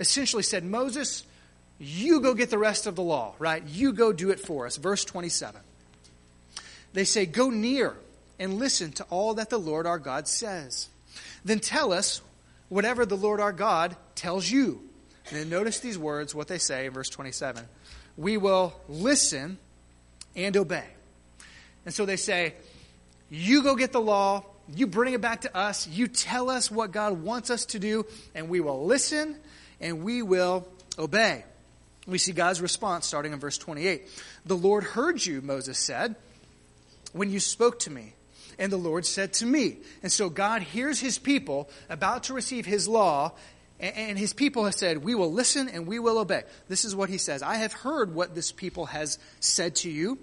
essentially 0.00 0.42
said, 0.42 0.64
Moses, 0.64 1.24
you 1.82 2.20
go 2.20 2.34
get 2.34 2.50
the 2.50 2.58
rest 2.58 2.86
of 2.86 2.94
the 2.94 3.02
law, 3.02 3.34
right? 3.38 3.62
You 3.66 3.94
go 3.94 4.12
do 4.12 4.28
it 4.30 4.38
for 4.38 4.66
us. 4.66 4.76
Verse 4.76 5.02
27. 5.02 5.60
They 6.92 7.04
say, 7.04 7.24
Go 7.24 7.48
near 7.48 7.96
and 8.38 8.58
listen 8.58 8.92
to 8.92 9.04
all 9.08 9.34
that 9.34 9.48
the 9.48 9.58
Lord 9.58 9.86
our 9.86 9.98
God 9.98 10.28
says. 10.28 10.90
Then 11.42 11.58
tell 11.58 11.92
us 11.92 12.20
whatever 12.68 13.06
the 13.06 13.16
Lord 13.16 13.40
our 13.40 13.52
God 13.52 13.96
tells 14.14 14.48
you. 14.48 14.82
And 15.30 15.38
then 15.38 15.48
notice 15.48 15.80
these 15.80 15.96
words, 15.96 16.34
what 16.34 16.48
they 16.48 16.58
say 16.58 16.84
in 16.84 16.92
verse 16.92 17.08
27. 17.08 17.64
We 18.18 18.36
will 18.36 18.74
listen 18.86 19.56
and 20.36 20.56
obey. 20.58 20.84
And 21.86 21.94
so 21.94 22.04
they 22.04 22.16
say, 22.16 22.54
You 23.30 23.62
go 23.62 23.74
get 23.74 23.92
the 23.92 24.02
law, 24.02 24.44
you 24.74 24.86
bring 24.86 25.14
it 25.14 25.22
back 25.22 25.42
to 25.42 25.56
us, 25.56 25.88
you 25.88 26.08
tell 26.08 26.50
us 26.50 26.70
what 26.70 26.92
God 26.92 27.22
wants 27.22 27.48
us 27.48 27.64
to 27.66 27.78
do, 27.78 28.04
and 28.34 28.50
we 28.50 28.60
will 28.60 28.84
listen 28.84 29.36
and 29.80 30.04
we 30.04 30.20
will 30.20 30.68
obey. 30.98 31.44
We 32.06 32.18
see 32.18 32.32
God's 32.32 32.60
response 32.60 33.06
starting 33.06 33.32
in 33.32 33.38
verse 33.38 33.58
28. 33.58 34.08
The 34.46 34.56
Lord 34.56 34.84
heard 34.84 35.24
you, 35.24 35.42
Moses 35.42 35.78
said, 35.78 36.16
when 37.12 37.30
you 37.30 37.40
spoke 37.40 37.78
to 37.80 37.90
me. 37.90 38.14
And 38.58 38.70
the 38.70 38.76
Lord 38.76 39.06
said 39.06 39.32
to 39.34 39.46
me. 39.46 39.78
And 40.02 40.12
so 40.12 40.28
God 40.28 40.62
hears 40.62 41.00
his 41.00 41.18
people 41.18 41.70
about 41.88 42.24
to 42.24 42.34
receive 42.34 42.66
his 42.66 42.86
law, 42.86 43.32
and 43.78 44.18
his 44.18 44.34
people 44.34 44.66
have 44.66 44.74
said, 44.74 44.98
We 44.98 45.14
will 45.14 45.32
listen 45.32 45.68
and 45.70 45.86
we 45.86 45.98
will 45.98 46.18
obey. 46.18 46.42
This 46.68 46.84
is 46.84 46.94
what 46.94 47.08
he 47.08 47.16
says 47.16 47.42
I 47.42 47.56
have 47.56 47.72
heard 47.72 48.14
what 48.14 48.34
this 48.34 48.52
people 48.52 48.86
has 48.86 49.18
said 49.40 49.76
to 49.76 49.90
you. 49.90 50.18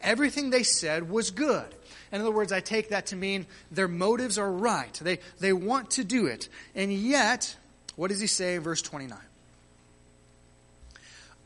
Everything 0.00 0.50
they 0.50 0.62
said 0.62 1.10
was 1.10 1.32
good. 1.32 1.66
In 2.12 2.20
other 2.20 2.30
words, 2.30 2.52
I 2.52 2.60
take 2.60 2.90
that 2.90 3.06
to 3.06 3.16
mean 3.16 3.46
their 3.70 3.88
motives 3.88 4.38
are 4.38 4.50
right. 4.50 4.92
They, 4.94 5.18
they 5.38 5.52
want 5.52 5.92
to 5.92 6.04
do 6.04 6.26
it. 6.26 6.48
And 6.74 6.92
yet, 6.92 7.56
what 7.96 8.08
does 8.08 8.20
he 8.20 8.26
say 8.26 8.54
in 8.54 8.62
verse 8.62 8.82
29? 8.82 9.18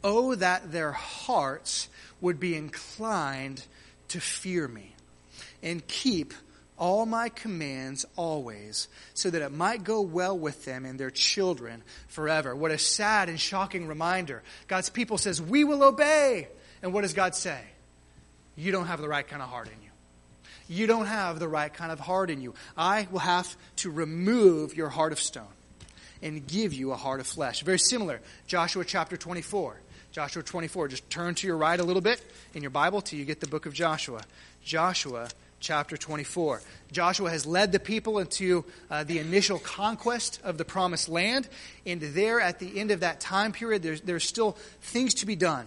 Oh, 0.05 0.35
that 0.35 0.71
their 0.71 0.93
hearts 0.93 1.89
would 2.21 2.39
be 2.39 2.55
inclined 2.55 3.65
to 4.09 4.21
fear 4.21 4.69
me 4.69 4.95
and 5.63 5.85
keep 5.89 6.35
all 6.77 7.07
my 7.07 7.29
commands 7.29 8.05
always, 8.17 8.89
so 9.15 9.31
that 9.31 9.43
it 9.43 9.53
might 9.53 9.85
go 9.85 10.01
well 10.01 10.37
with 10.37 10.65
them 10.65 10.85
and 10.85 10.99
their 10.99 11.11
children 11.11 11.83
forever. 12.09 12.55
What 12.55 12.71
a 12.73 12.79
sad 12.79 13.29
and 13.29 13.39
shocking 13.39 13.87
reminder. 13.87 14.43
God's 14.67 14.91
people 14.91 15.17
says, 15.17 15.41
We 15.41 15.65
will 15.65 15.83
obey. 15.85 16.49
And 16.83 16.93
what 16.93 17.03
does 17.03 17.15
God 17.15 17.35
say? 17.35 17.61
You 18.57 18.73
don't 18.73 18.87
have 18.87 19.01
the 19.01 19.09
right 19.09 19.27
kind 19.27 19.41
of 19.41 19.49
heart 19.49 19.69
in 19.69 19.83
you. 19.83 19.91
You 20.69 20.87
don't 20.87 21.07
have 21.07 21.39
the 21.39 21.49
right 21.49 21.73
kind 21.73 21.93
of 21.93 22.01
heart 22.01 22.31
in 22.31 22.41
you. 22.41 22.55
I 22.77 23.07
will 23.11 23.21
have 23.21 23.57
to 23.77 23.91
remove 23.91 24.77
your 24.77 24.89
heart 24.89 25.13
of 25.13 25.21
stone 25.21 25.47
and 26.23 26.47
give 26.47 26.73
you 26.73 26.93
a 26.93 26.97
heart 26.97 27.21
of 27.21 27.27
flesh. 27.27 27.63
Very 27.63 27.79
similar. 27.79 28.21
Joshua 28.47 28.85
chapter 28.85 29.17
24. 29.17 29.77
Joshua 30.15 30.45
24. 30.45 30.87
Just 30.87 31.11
turn 31.11 31.35
to 31.35 31.47
your 31.49 31.57
right 31.57 31.81
a 31.81 31.83
little 31.83 32.01
bit 32.01 32.23
in 32.55 32.63
your 32.63 32.71
Bible 32.71 33.01
till 33.01 33.19
you 33.19 33.25
get 33.25 33.41
the 33.41 33.49
book 33.49 33.67
of 33.67 33.75
Joshua. 33.75 34.23
Joshua 34.63 35.29
chapter 35.59 35.97
24. 35.97 36.63
Joshua 36.93 37.31
has 37.31 37.45
led 37.45 37.73
the 37.73 37.81
people 37.81 38.21
into 38.21 38.65
uh, 38.93 39.03
the 39.03 39.19
initial 39.19 39.59
conquest 39.59 40.39
of 40.45 40.57
the 40.57 40.65
promised 40.65 41.09
land. 41.09 41.49
And 41.85 42.01
there, 42.01 42.41
at 42.41 42.61
the 42.61 42.79
end 42.79 42.93
of 42.93 43.01
that 43.01 43.19
time 43.19 43.51
period, 43.51 43.83
there's, 43.83 44.03
there's 44.03 44.23
still 44.23 44.53
things 44.83 45.15
to 45.15 45.27
be 45.27 45.35
done. 45.35 45.67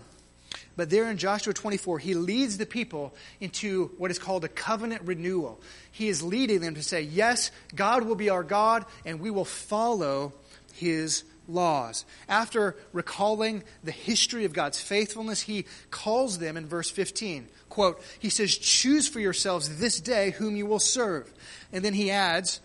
But 0.78 0.90
there 0.90 1.12
in 1.12 1.18
Joshua 1.18 1.54
24, 1.54 2.00
he 2.00 2.14
leads 2.14 2.58
the 2.58 2.66
people 2.66 3.14
into 3.42 3.92
what 3.98 4.12
is 4.12 4.18
called 4.18 4.46
a 4.46 4.48
covenant 4.48 5.02
renewal. 5.02 5.60
He 5.92 6.08
is 6.08 6.24
leading 6.24 6.62
them 6.62 6.76
to 6.76 6.84
say, 6.84 7.02
Yes, 7.02 7.52
God 7.76 8.06
will 8.06 8.16
be 8.16 8.30
our 8.30 8.44
God, 8.44 8.86
and 9.04 9.20
we 9.20 9.30
will 9.30 9.44
follow 9.44 10.32
his 10.74 11.26
laws. 11.48 12.06
After 12.28 12.76
recalling 12.94 13.64
the 13.84 13.92
history 13.92 14.46
of 14.46 14.54
God's 14.54 14.80
faithfulness, 14.80 15.42
he 15.42 15.66
calls 15.92 16.40
them 16.40 16.58
in 16.58 16.68
verse 16.68 16.90
15. 16.90 17.48
Quote, 17.70 18.02
he 18.20 18.30
says, 18.30 18.58
Choose 18.58 19.08
for 19.08 19.20
yourselves 19.20 19.80
this 19.80 20.00
day 20.00 20.32
whom 20.32 20.56
you 20.56 20.66
will 20.66 20.80
serve. 20.80 21.34
And 21.72 21.84
then 21.84 21.94
he 21.94 22.12
adds, 22.12 22.60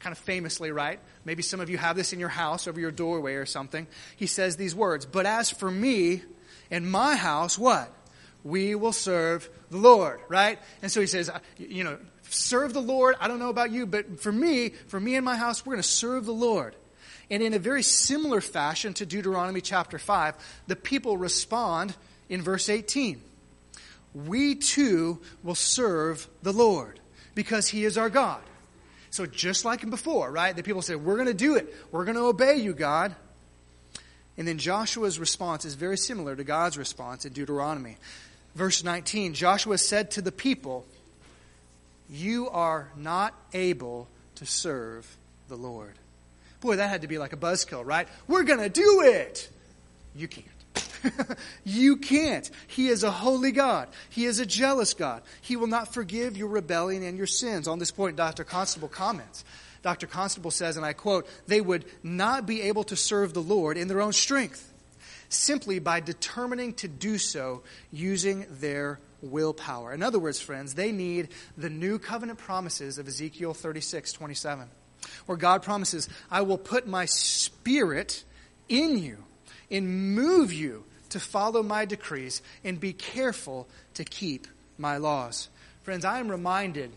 kind 0.00 0.12
of 0.12 0.18
famously, 0.18 0.72
right? 0.72 0.98
Maybe 1.24 1.42
some 1.42 1.60
of 1.60 1.70
you 1.70 1.78
have 1.78 1.96
this 1.96 2.12
in 2.12 2.20
your 2.20 2.28
house 2.28 2.66
over 2.66 2.80
your 2.80 2.90
doorway 2.90 3.34
or 3.34 3.46
something. 3.46 3.86
He 4.16 4.26
says 4.26 4.56
these 4.56 4.74
words, 4.74 5.06
But 5.06 5.26
as 5.26 5.50
for 5.50 5.70
me 5.70 6.22
and 6.70 6.90
my 6.90 7.16
house, 7.16 7.58
what? 7.58 7.92
We 8.42 8.74
will 8.74 8.92
serve 8.92 9.48
the 9.70 9.76
Lord, 9.76 10.20
right? 10.28 10.58
And 10.82 10.90
so 10.90 11.00
he 11.00 11.06
says, 11.06 11.30
you 11.58 11.84
know, 11.84 11.98
serve 12.30 12.72
the 12.72 12.80
Lord. 12.80 13.16
I 13.20 13.28
don't 13.28 13.38
know 13.38 13.50
about 13.50 13.70
you, 13.70 13.86
but 13.86 14.20
for 14.20 14.32
me, 14.32 14.70
for 14.88 14.98
me 14.98 15.16
and 15.16 15.24
my 15.24 15.36
house, 15.36 15.66
we're 15.66 15.74
going 15.74 15.82
to 15.82 15.88
serve 15.88 16.24
the 16.24 16.32
Lord. 16.32 16.74
And 17.30 17.42
in 17.42 17.54
a 17.54 17.58
very 17.58 17.82
similar 17.82 18.40
fashion 18.40 18.92
to 18.94 19.06
Deuteronomy 19.06 19.60
chapter 19.60 19.98
5, 19.98 20.34
the 20.66 20.76
people 20.76 21.16
respond 21.16 21.94
in 22.28 22.42
verse 22.42 22.68
18. 22.68 23.20
We 24.14 24.56
too 24.56 25.20
will 25.44 25.54
serve 25.54 26.26
the 26.42 26.52
Lord 26.52 26.98
because 27.34 27.68
he 27.68 27.84
is 27.84 27.96
our 27.96 28.10
God. 28.10 28.42
So 29.10 29.26
just 29.26 29.64
like 29.64 29.88
before, 29.88 30.30
right? 30.30 30.54
The 30.54 30.62
people 30.62 30.82
say, 30.82 30.94
We're 30.96 31.16
going 31.16 31.26
to 31.26 31.34
do 31.34 31.56
it. 31.56 31.72
We're 31.92 32.04
going 32.04 32.16
to 32.16 32.24
obey 32.24 32.56
you, 32.56 32.72
God. 32.72 33.14
And 34.36 34.48
then 34.48 34.58
Joshua's 34.58 35.18
response 35.18 35.64
is 35.64 35.74
very 35.74 35.98
similar 35.98 36.34
to 36.34 36.44
God's 36.44 36.78
response 36.78 37.24
in 37.24 37.32
Deuteronomy. 37.32 37.96
Verse 38.54 38.82
19 38.82 39.34
Joshua 39.34 39.78
said 39.78 40.12
to 40.12 40.22
the 40.22 40.32
people, 40.32 40.86
You 42.08 42.48
are 42.50 42.90
not 42.96 43.34
able 43.52 44.08
to 44.36 44.46
serve 44.46 45.16
the 45.48 45.56
Lord. 45.56 45.94
Boy, 46.60 46.76
that 46.76 46.88
had 46.88 47.02
to 47.02 47.08
be 47.08 47.18
like 47.18 47.32
a 47.32 47.36
buzzkill, 47.36 47.84
right? 47.84 48.06
We're 48.28 48.42
going 48.42 48.60
to 48.60 48.68
do 48.68 49.02
it. 49.02 49.48
You 50.14 50.28
can't. 50.28 50.46
you 51.64 51.96
can't. 51.96 52.50
He 52.66 52.88
is 52.88 53.02
a 53.02 53.10
holy 53.10 53.52
God. 53.52 53.88
He 54.10 54.26
is 54.26 54.38
a 54.38 54.46
jealous 54.46 54.94
God. 54.94 55.22
He 55.40 55.56
will 55.56 55.66
not 55.66 55.94
forgive 55.94 56.36
your 56.36 56.48
rebellion 56.48 57.02
and 57.02 57.16
your 57.16 57.26
sins. 57.26 57.66
On 57.66 57.78
this 57.78 57.90
point, 57.90 58.16
Dr. 58.16 58.44
Constable 58.44 58.88
comments. 58.88 59.44
Dr. 59.82 60.06
Constable 60.06 60.50
says, 60.50 60.76
and 60.76 60.84
I 60.84 60.92
quote, 60.92 61.26
they 61.46 61.62
would 61.62 61.86
not 62.02 62.44
be 62.44 62.62
able 62.62 62.84
to 62.84 62.96
serve 62.96 63.32
the 63.32 63.42
Lord 63.42 63.78
in 63.78 63.88
their 63.88 64.02
own 64.02 64.12
strength, 64.12 64.70
simply 65.30 65.78
by 65.78 66.00
determining 66.00 66.74
to 66.74 66.88
do 66.88 67.16
so 67.16 67.62
using 67.90 68.46
their 68.50 69.00
willpower. 69.22 69.94
In 69.94 70.02
other 70.02 70.18
words, 70.18 70.38
friends, 70.38 70.74
they 70.74 70.92
need 70.92 71.28
the 71.56 71.70
new 71.70 71.98
covenant 71.98 72.38
promises 72.38 72.98
of 72.98 73.08
Ezekiel 73.08 73.54
36 73.54 74.12
27 74.12 74.68
where 75.26 75.38
God 75.38 75.62
promises, 75.62 76.08
I 76.30 76.42
will 76.42 76.58
put 76.58 76.86
my 76.86 77.06
spirit 77.06 78.24
in 78.68 78.98
you 78.98 79.18
and 79.70 80.14
move 80.14 80.52
you 80.52 80.84
to 81.10 81.20
follow 81.20 81.62
my 81.62 81.84
decrees 81.84 82.42
and 82.64 82.78
be 82.78 82.92
careful 82.92 83.68
to 83.94 84.04
keep 84.04 84.46
my 84.78 84.96
laws. 84.96 85.48
Friends, 85.82 86.04
I 86.04 86.20
am 86.20 86.30
reminded 86.30 86.92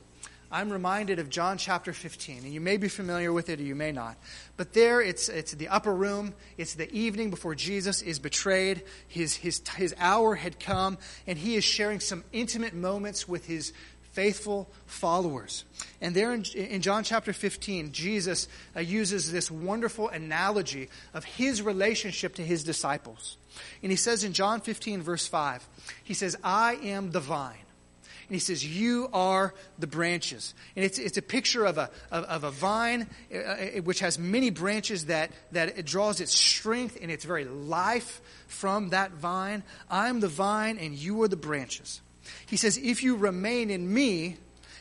I'm 0.53 0.71
reminded 0.71 1.17
of 1.17 1.31
John 1.31 1.57
chapter 1.57 1.93
15, 1.93 2.43
and 2.43 2.53
you 2.53 2.62
may 2.62 2.77
be 2.77 2.88
familiar 2.88 3.33
with 3.33 3.49
it 3.49 3.59
or 3.59 3.63
you 3.63 3.73
may 3.73 3.91
not. 3.91 4.17
But 4.55 4.73
there, 4.73 5.01
it's, 5.01 5.27
it's 5.27 5.53
the 5.53 5.69
upper 5.69 5.91
room. 5.91 6.36
It's 6.59 6.75
the 6.75 6.93
evening 6.93 7.31
before 7.31 7.55
Jesus 7.55 8.03
is 8.03 8.19
betrayed. 8.19 8.83
His, 9.07 9.36
his, 9.36 9.63
his 9.75 9.95
hour 9.97 10.36
had 10.36 10.59
come, 10.59 10.99
and 11.25 11.39
he 11.39 11.55
is 11.55 11.63
sharing 11.63 11.99
some 11.99 12.23
intimate 12.31 12.75
moments 12.75 13.27
with 13.27 13.47
his 13.47 13.73
faithful 14.13 14.69
followers. 14.86 15.65
And 15.99 16.15
there 16.15 16.34
in, 16.34 16.43
in 16.56 16.82
John 16.82 17.04
chapter 17.04 17.34
15, 17.34 17.91
Jesus 17.91 18.47
uh, 18.76 18.80
uses 18.80 19.32
this 19.32 19.52
wonderful 19.52 20.08
analogy 20.10 20.89
of 21.13 21.26
his 21.26 21.62
relationship 21.62 22.36
to 22.36 22.43
his 22.43 22.63
disciples. 22.63 23.38
And 23.82 23.91
he 23.91 23.95
says 23.95 24.23
in 24.23 24.34
John 24.34 24.62
15, 24.62 25.02
verse 25.02 25.28
5, 25.28 25.67
he 26.04 26.13
says, 26.13 26.38
I 26.43 26.76
am 26.76 27.12
the 27.12 27.19
vine, 27.19 27.58
And 28.28 28.36
he 28.36 28.39
says, 28.39 28.63
You 28.63 29.10
are 29.13 29.54
the 29.80 29.88
branches. 29.88 30.54
And 30.76 30.86
it's, 30.86 30.99
it's 30.99 31.17
a 31.17 31.23
picture 31.23 31.65
of 31.65 31.80
a, 31.80 31.89
of, 32.12 32.23
of 32.26 32.43
a 32.43 32.52
vine 32.52 33.08
uh, 33.34 33.38
uh, 33.38 33.56
which 33.82 33.99
has 34.02 34.19
many 34.19 34.52
branches 34.52 35.08
that, 35.08 35.32
that 35.54 35.78
it 35.80 35.88
draws 35.88 36.21
its 36.21 36.34
strength 36.34 36.99
and 37.02 37.10
its 37.10 37.26
very 37.26 37.45
life 37.45 38.21
from 38.45 38.89
that 38.89 39.12
vine. 39.12 39.63
I'm 39.89 40.19
the 40.19 40.28
vine 40.28 40.78
and 40.78 40.93
you 40.93 41.23
are 41.23 41.28
the 41.28 41.36
branches. 41.36 41.99
He 42.45 42.57
says, 42.57 42.77
If 42.77 43.03
you 43.03 43.15
remain 43.15 43.69
in 43.69 43.91
me 43.91 44.37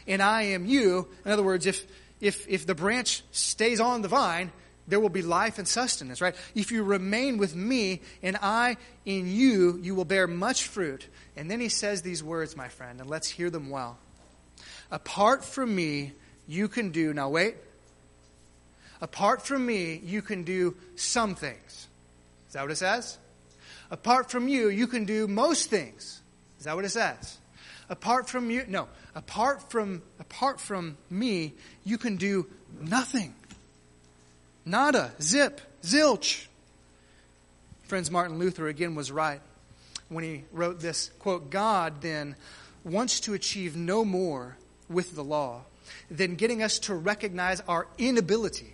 and 0.07 0.23
I 0.23 0.43
am 0.43 0.67
you, 0.67 1.09
in 1.25 1.31
other 1.31 1.43
words, 1.43 1.67
if, 1.67 1.87
if, 2.21 2.47
if 2.49 2.67
the 2.67 2.75
branch 2.75 3.23
stays 3.31 3.81
on 3.81 4.03
the 4.03 4.09
vine, 4.09 4.53
there 4.89 4.99
will 4.99 5.09
be 5.09 5.23
life 5.23 5.59
and 5.59 5.67
sustenance, 5.67 6.21
right? 6.21 6.35
If 6.55 6.73
you 6.73 6.83
remain 6.83 7.39
with 7.39 7.55
me 7.55 8.01
and 8.23 8.37
I 8.43 8.77
in 9.05 9.33
you, 9.33 9.79
you 9.81 9.95
will 9.95 10.05
bear 10.05 10.27
much 10.27 10.65
fruit. 10.65 11.07
And 11.37 11.51
then 11.51 11.61
he 11.61 11.69
says 11.69 12.03
these 12.03 12.23
words, 12.23 12.57
my 12.57 12.69
friend, 12.69 13.01
and 13.01 13.09
let's 13.09 13.29
hear 13.29 13.49
them 13.49 13.71
well. 13.71 13.99
Apart 14.91 15.45
from 15.45 15.75
me, 15.75 16.13
you 16.49 16.69
can 16.69 16.91
do, 16.91 17.15
now 17.15 17.29
wait. 17.29 17.57
Apart 19.01 19.43
from 19.47 19.65
me, 19.65 20.01
you 20.05 20.23
can 20.23 20.45
do 20.45 20.77
some 20.97 21.35
things. 21.35 21.89
Is 22.49 22.55
that 22.55 22.63
what 22.63 22.71
it 22.71 22.77
says? 22.77 23.19
Apart 23.91 24.31
from 24.31 24.49
you, 24.49 24.69
you 24.69 24.87
can 24.87 25.05
do 25.05 25.27
most 25.27 25.71
things. 25.71 26.21
Is 26.59 26.65
that 26.65 26.77
what 26.77 26.85
it 26.85 26.91
says? 26.91 27.39
Apart 27.93 28.27
from 28.27 28.51
you, 28.51 28.65
no. 28.69 28.89
Apart 29.15 29.71
from 29.71 30.01
apart 30.19 30.59
from 30.59 30.97
me, 31.11 31.53
you 31.85 31.99
can 31.99 32.17
do 32.17 32.47
nothing. 32.81 33.35
Nada, 34.65 35.13
zip, 35.21 35.61
zilch. 35.83 36.47
Friends, 37.85 38.11
Martin 38.11 38.39
Luther 38.39 38.67
again 38.67 38.95
was 38.95 39.13
right 39.13 39.43
when 40.09 40.25
he 40.25 40.45
wrote 40.53 40.81
this 40.81 41.11
quote 41.19 41.51
God 41.51 42.01
then 42.01 42.35
wants 42.83 43.21
to 43.21 43.35
achieve 43.35 43.77
no 43.77 44.07
more 44.07 44.57
with 44.89 45.15
the 45.15 45.23
law 45.23 45.61
than 46.11 46.37
getting 46.37 46.63
us 46.63 46.79
to 46.79 46.95
recognize 46.95 47.61
our 47.69 47.87
inability, 47.99 48.73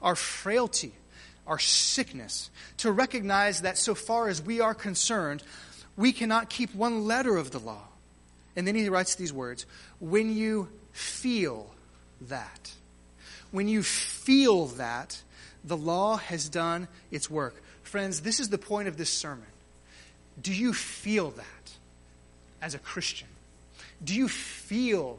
our 0.00 0.14
frailty, 0.14 0.92
our 1.48 1.58
sickness, 1.58 2.48
to 2.76 2.92
recognize 2.92 3.62
that 3.62 3.76
so 3.76 3.96
far 3.96 4.28
as 4.28 4.40
we 4.40 4.60
are 4.60 4.72
concerned, 4.72 5.42
we 5.96 6.12
cannot 6.12 6.48
keep 6.48 6.72
one 6.76 7.06
letter 7.06 7.36
of 7.36 7.50
the 7.50 7.58
law. 7.58 7.88
And 8.56 8.66
then 8.66 8.74
he 8.74 8.88
writes 8.88 9.14
these 9.14 9.32
words 9.32 9.66
When 10.00 10.34
you 10.34 10.68
feel 10.92 11.70
that, 12.22 12.72
when 13.50 13.68
you 13.68 13.82
feel 13.82 14.66
that, 14.66 15.22
the 15.64 15.76
law 15.76 16.16
has 16.16 16.48
done 16.48 16.88
its 17.10 17.30
work. 17.30 17.54
Friends, 17.82 18.20
this 18.20 18.40
is 18.40 18.48
the 18.48 18.58
point 18.58 18.88
of 18.88 18.96
this 18.96 19.10
sermon. 19.10 19.46
Do 20.40 20.52
you 20.52 20.72
feel 20.72 21.30
that 21.30 21.72
as 22.60 22.74
a 22.74 22.78
Christian? 22.78 23.28
Do 24.02 24.14
you 24.14 24.28
feel 24.28 25.18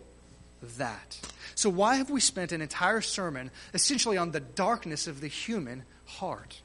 that? 0.78 1.19
So, 1.56 1.69
why 1.69 1.96
have 1.96 2.10
we 2.10 2.19
spent 2.19 2.52
an 2.52 2.62
entire 2.62 3.02
sermon 3.02 3.52
essentially 3.74 4.17
on 4.17 4.32
the 4.32 4.39
darkness 4.39 5.08
of 5.08 5.22
the 5.22 5.28
human 5.28 5.84
heart? 6.06 6.62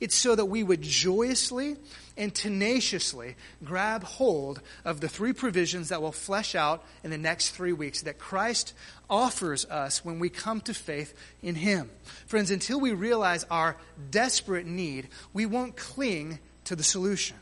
It's 0.00 0.16
so 0.16 0.34
that 0.34 0.46
we 0.46 0.62
would 0.62 0.82
joyously 0.82 1.76
and 2.16 2.34
tenaciously 2.34 3.36
grab 3.64 4.02
hold 4.02 4.60
of 4.84 5.00
the 5.00 5.08
three 5.08 5.32
provisions 5.32 5.90
that 5.90 6.00
will 6.00 6.12
flesh 6.12 6.54
out 6.54 6.84
in 7.04 7.10
the 7.10 7.18
next 7.18 7.50
three 7.50 7.72
weeks 7.72 8.02
that 8.02 8.18
Christ 8.18 8.72
offers 9.08 9.64
us 9.66 10.04
when 10.04 10.18
we 10.18 10.28
come 10.28 10.60
to 10.62 10.74
faith 10.74 11.14
in 11.42 11.54
Him. 11.54 11.90
Friends, 12.26 12.50
until 12.50 12.80
we 12.80 12.92
realize 12.92 13.44
our 13.50 13.76
desperate 14.10 14.66
need, 14.66 15.08
we 15.32 15.46
won't 15.46 15.76
cling 15.76 16.38
to 16.64 16.76
the 16.76 16.82
solution. 16.82 17.36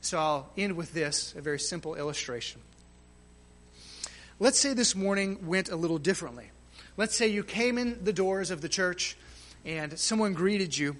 So 0.00 0.18
I'll 0.18 0.50
end 0.56 0.76
with 0.76 0.92
this 0.94 1.34
a 1.36 1.40
very 1.40 1.60
simple 1.60 1.94
illustration. 1.94 2.60
Let's 4.38 4.58
say 4.58 4.74
this 4.74 4.96
morning 4.96 5.46
went 5.46 5.68
a 5.68 5.76
little 5.76 5.98
differently. 5.98 6.50
Let's 6.96 7.16
say 7.16 7.28
you 7.28 7.44
came 7.44 7.78
in 7.78 8.02
the 8.02 8.12
doors 8.12 8.50
of 8.50 8.60
the 8.60 8.68
church 8.68 9.16
and 9.64 9.98
someone 9.98 10.34
greeted 10.34 10.76
you 10.76 10.96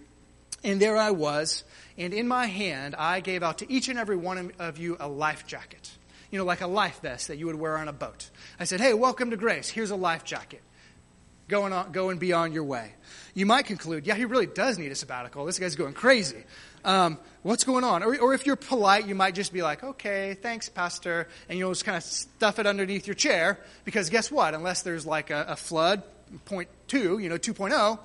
and 0.65 0.81
there 0.81 0.97
I 0.97 1.11
was, 1.11 1.65
and 1.99 2.15
in 2.15 2.29
my 2.29 2.47
hand, 2.47 2.95
I 2.97 3.21
gave 3.21 3.43
out 3.43 3.59
to 3.59 3.73
each 3.73 3.89
and 3.89 3.99
every 3.99 4.17
one 4.17 4.53
of 4.59 4.79
you 4.79 4.97
a 5.01 5.09
life 5.09 5.47
jacket. 5.47 5.91
You 6.31 6.39
know, 6.39 6.45
like 6.45 6.63
a 6.63 6.67
life 6.67 7.01
vest 7.03 7.29
that 7.29 7.37
you 7.37 7.47
would 7.47 7.57
wear 7.57 7.77
on 7.77 7.89
a 7.89 7.93
boat. 7.93 8.31
I 8.59 8.65
said, 8.65 8.81
hey, 8.81 8.95
welcome 8.95 9.31
to 9.31 9.37
Grace. 9.37 9.69
Here's 9.69 9.91
a 9.91 9.97
life 9.97 10.25
jacket. 10.25 10.63
Going 11.49 11.75
on, 11.75 11.93
go 11.93 12.09
and 12.09 12.19
be 12.19 12.33
on 12.33 12.53
your 12.53 12.65
way. 12.65 12.95
You 13.35 13.45
might 13.45 13.67
conclude, 13.67 14.07
yeah, 14.07 14.15
he 14.15 14.25
really 14.25 14.47
does 14.47 14.79
need 14.79 14.91
a 14.91 14.95
sabbatical. 14.95 15.45
This 15.45 15.59
guy's 15.59 15.77
going 15.77 15.93
crazy. 15.93 16.45
Um, 16.85 17.19
what's 17.43 17.65
going 17.65 17.85
on? 17.85 18.03
Or, 18.03 18.19
or 18.19 18.33
if 18.33 18.47
you're 18.47 18.57
polite, 18.57 19.07
you 19.07 19.15
might 19.15 19.35
just 19.35 19.53
be 19.53 19.61
like, 19.61 19.85
okay, 19.85 20.35
thanks, 20.35 20.69
Pastor. 20.69 21.29
And 21.49 21.59
you'll 21.59 21.73
just 21.73 21.85
kind 21.85 21.97
of 21.97 22.03
stuff 22.03 22.59
it 22.59 22.67
underneath 22.67 23.07
your 23.07 23.15
chair 23.15 23.59
because 23.85 24.09
guess 24.09 24.31
what? 24.31 24.55
Unless 24.55 24.83
there's 24.83 25.05
like 25.05 25.31
a, 25.31 25.45
a 25.49 25.57
flood, 25.57 26.03
point 26.47 26.69
two, 26.87 27.19
you 27.19 27.29
know, 27.29 27.37
2.0, 27.37 27.99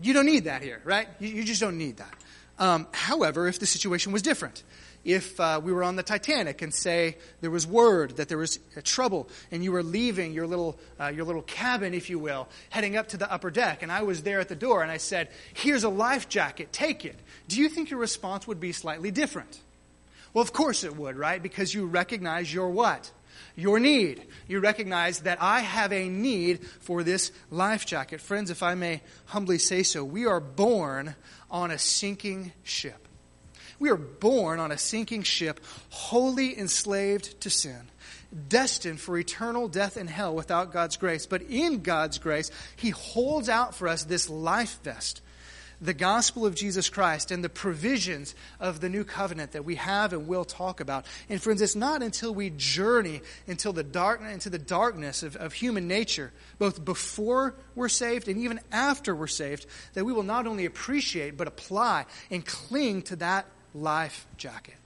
you 0.00 0.12
don't 0.12 0.26
need 0.26 0.44
that 0.44 0.62
here, 0.62 0.80
right? 0.84 1.08
You, 1.18 1.28
you 1.28 1.44
just 1.44 1.60
don't 1.60 1.78
need 1.78 1.98
that. 1.98 2.14
Um, 2.58 2.86
however, 2.92 3.48
if 3.48 3.58
the 3.58 3.66
situation 3.66 4.12
was 4.12 4.22
different, 4.22 4.62
if 5.04 5.38
uh, 5.40 5.60
we 5.62 5.72
were 5.72 5.82
on 5.82 5.96
the 5.96 6.02
Titanic 6.02 6.62
and 6.62 6.72
say 6.72 7.16
there 7.40 7.50
was 7.50 7.66
word 7.66 8.16
that 8.18 8.28
there 8.28 8.38
was 8.38 8.60
trouble 8.84 9.28
and 9.50 9.64
you 9.64 9.72
were 9.72 9.82
leaving 9.82 10.32
your 10.32 10.46
little, 10.46 10.78
uh, 11.00 11.08
your 11.08 11.24
little 11.24 11.42
cabin, 11.42 11.92
if 11.92 12.08
you 12.08 12.18
will, 12.18 12.48
heading 12.70 12.96
up 12.96 13.08
to 13.08 13.16
the 13.16 13.30
upper 13.30 13.50
deck, 13.50 13.82
and 13.82 13.90
I 13.90 14.02
was 14.02 14.22
there 14.22 14.38
at 14.38 14.48
the 14.48 14.54
door 14.54 14.82
and 14.82 14.92
I 14.92 14.98
said, 14.98 15.28
Here's 15.54 15.82
a 15.82 15.88
life 15.88 16.28
jacket, 16.28 16.72
take 16.72 17.04
it. 17.04 17.18
Do 17.48 17.60
you 17.60 17.68
think 17.68 17.90
your 17.90 17.98
response 17.98 18.46
would 18.46 18.60
be 18.60 18.72
slightly 18.72 19.10
different? 19.10 19.60
Well, 20.32 20.42
of 20.42 20.52
course 20.52 20.84
it 20.84 20.96
would, 20.96 21.16
right? 21.16 21.42
Because 21.42 21.74
you 21.74 21.86
recognize 21.86 22.52
your 22.52 22.70
what? 22.70 23.10
Your 23.56 23.80
need. 23.80 24.26
You 24.48 24.60
recognize 24.60 25.20
that 25.20 25.38
I 25.40 25.60
have 25.60 25.92
a 25.92 26.08
need 26.08 26.64
for 26.80 27.02
this 27.02 27.32
life 27.50 27.86
jacket. 27.86 28.20
Friends, 28.20 28.50
if 28.50 28.62
I 28.62 28.74
may 28.74 29.02
humbly 29.26 29.58
say 29.58 29.82
so, 29.82 30.04
we 30.04 30.26
are 30.26 30.40
born 30.40 31.14
on 31.50 31.70
a 31.70 31.78
sinking 31.78 32.52
ship. 32.62 33.08
We 33.78 33.90
are 33.90 33.96
born 33.96 34.60
on 34.60 34.70
a 34.70 34.78
sinking 34.78 35.24
ship, 35.24 35.60
wholly 35.90 36.56
enslaved 36.56 37.40
to 37.40 37.50
sin, 37.50 37.90
destined 38.48 39.00
for 39.00 39.18
eternal 39.18 39.66
death 39.66 39.96
and 39.96 40.08
hell 40.08 40.34
without 40.34 40.72
God's 40.72 40.96
grace. 40.96 41.26
But 41.26 41.42
in 41.42 41.82
God's 41.82 42.18
grace, 42.18 42.50
He 42.76 42.90
holds 42.90 43.48
out 43.48 43.74
for 43.74 43.88
us 43.88 44.04
this 44.04 44.30
life 44.30 44.78
vest 44.84 45.20
the 45.82 45.92
gospel 45.92 46.46
of 46.46 46.54
Jesus 46.54 46.88
Christ 46.88 47.32
and 47.32 47.42
the 47.42 47.48
provisions 47.48 48.36
of 48.60 48.80
the 48.80 48.88
new 48.88 49.02
covenant 49.02 49.52
that 49.52 49.64
we 49.64 49.74
have 49.74 50.12
and 50.12 50.28
will 50.28 50.44
talk 50.44 50.78
about. 50.78 51.04
And 51.28 51.42
friends, 51.42 51.60
it's 51.60 51.74
not 51.74 52.02
until 52.02 52.32
we 52.32 52.50
journey 52.50 53.20
until 53.48 53.72
the 53.72 53.82
dark, 53.82 54.22
into 54.22 54.48
the 54.48 54.60
darkness 54.60 55.24
of, 55.24 55.34
of 55.36 55.52
human 55.52 55.88
nature, 55.88 56.32
both 56.58 56.84
before 56.84 57.56
we're 57.74 57.88
saved 57.88 58.28
and 58.28 58.38
even 58.38 58.60
after 58.70 59.14
we're 59.14 59.26
saved, 59.26 59.66
that 59.94 60.04
we 60.04 60.12
will 60.12 60.22
not 60.22 60.46
only 60.46 60.66
appreciate 60.66 61.36
but 61.36 61.48
apply 61.48 62.06
and 62.30 62.46
cling 62.46 63.02
to 63.02 63.16
that 63.16 63.46
life 63.74 64.26
jacket. 64.36 64.76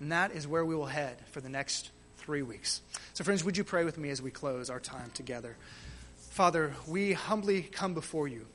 And 0.00 0.12
that 0.12 0.32
is 0.32 0.48
where 0.48 0.64
we 0.64 0.74
will 0.74 0.86
head 0.86 1.18
for 1.30 1.42
the 1.42 1.50
next 1.50 1.90
three 2.16 2.42
weeks. 2.42 2.80
So, 3.12 3.22
friends, 3.22 3.44
would 3.44 3.56
you 3.56 3.64
pray 3.64 3.84
with 3.84 3.98
me 3.98 4.08
as 4.08 4.22
we 4.22 4.30
close 4.30 4.70
our 4.70 4.80
time 4.80 5.10
together? 5.12 5.56
Father, 6.30 6.72
we 6.86 7.12
humbly 7.12 7.62
come 7.62 7.92
before 7.92 8.28
you 8.28 8.46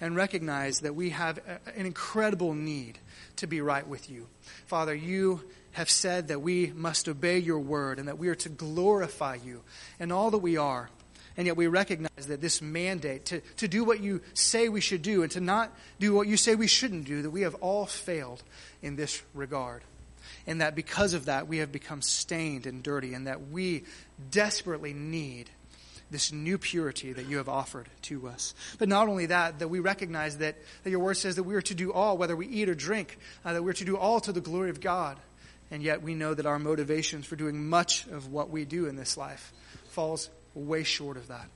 and 0.00 0.16
recognize 0.16 0.80
that 0.80 0.94
we 0.94 1.10
have 1.10 1.38
an 1.76 1.86
incredible 1.86 2.54
need 2.54 2.98
to 3.36 3.46
be 3.46 3.60
right 3.60 3.86
with 3.86 4.10
you. 4.10 4.26
Father, 4.66 4.94
you 4.94 5.42
have 5.72 5.90
said 5.90 6.28
that 6.28 6.40
we 6.40 6.72
must 6.74 7.08
obey 7.08 7.38
your 7.38 7.60
word 7.60 7.98
and 7.98 8.08
that 8.08 8.18
we 8.18 8.28
are 8.28 8.34
to 8.34 8.48
glorify 8.48 9.36
you 9.36 9.62
in 9.98 10.10
all 10.10 10.30
that 10.30 10.38
we 10.38 10.56
are. 10.56 10.90
And 11.36 11.46
yet 11.46 11.56
we 11.56 11.68
recognize 11.68 12.26
that 12.26 12.40
this 12.40 12.60
mandate 12.60 13.26
to, 13.26 13.40
to 13.58 13.68
do 13.68 13.84
what 13.84 14.00
you 14.00 14.20
say 14.34 14.68
we 14.68 14.80
should 14.80 15.02
do 15.02 15.22
and 15.22 15.30
to 15.32 15.40
not 15.40 15.72
do 15.98 16.12
what 16.12 16.26
you 16.26 16.36
say 16.36 16.54
we 16.54 16.66
shouldn't 16.66 17.06
do, 17.06 17.22
that 17.22 17.30
we 17.30 17.42
have 17.42 17.54
all 17.56 17.86
failed 17.86 18.42
in 18.82 18.96
this 18.96 19.22
regard. 19.32 19.82
And 20.46 20.60
that 20.60 20.74
because 20.74 21.14
of 21.14 21.26
that, 21.26 21.46
we 21.46 21.58
have 21.58 21.70
become 21.70 22.02
stained 22.02 22.66
and 22.66 22.82
dirty, 22.82 23.14
and 23.14 23.26
that 23.26 23.48
we 23.48 23.84
desperately 24.30 24.92
need 24.92 25.50
this 26.10 26.32
new 26.32 26.58
purity 26.58 27.12
that 27.12 27.26
you 27.26 27.36
have 27.36 27.48
offered 27.48 27.88
to 28.02 28.28
us. 28.28 28.54
But 28.78 28.88
not 28.88 29.08
only 29.08 29.26
that, 29.26 29.60
that 29.60 29.68
we 29.68 29.80
recognize 29.80 30.38
that, 30.38 30.56
that 30.82 30.90
your 30.90 31.00
word 31.00 31.14
says 31.14 31.36
that 31.36 31.44
we 31.44 31.54
are 31.54 31.62
to 31.62 31.74
do 31.74 31.92
all, 31.92 32.18
whether 32.18 32.36
we 32.36 32.46
eat 32.48 32.68
or 32.68 32.74
drink, 32.74 33.18
uh, 33.44 33.52
that 33.52 33.62
we're 33.62 33.72
to 33.74 33.84
do 33.84 33.96
all 33.96 34.20
to 34.20 34.32
the 34.32 34.40
glory 34.40 34.70
of 34.70 34.80
God. 34.80 35.18
And 35.70 35.82
yet 35.82 36.02
we 36.02 36.14
know 36.14 36.34
that 36.34 36.46
our 36.46 36.58
motivations 36.58 37.26
for 37.26 37.36
doing 37.36 37.68
much 37.68 38.06
of 38.08 38.32
what 38.32 38.50
we 38.50 38.64
do 38.64 38.86
in 38.86 38.96
this 38.96 39.16
life 39.16 39.52
falls 39.90 40.30
way 40.54 40.82
short 40.82 41.16
of 41.16 41.28
that. 41.28 41.48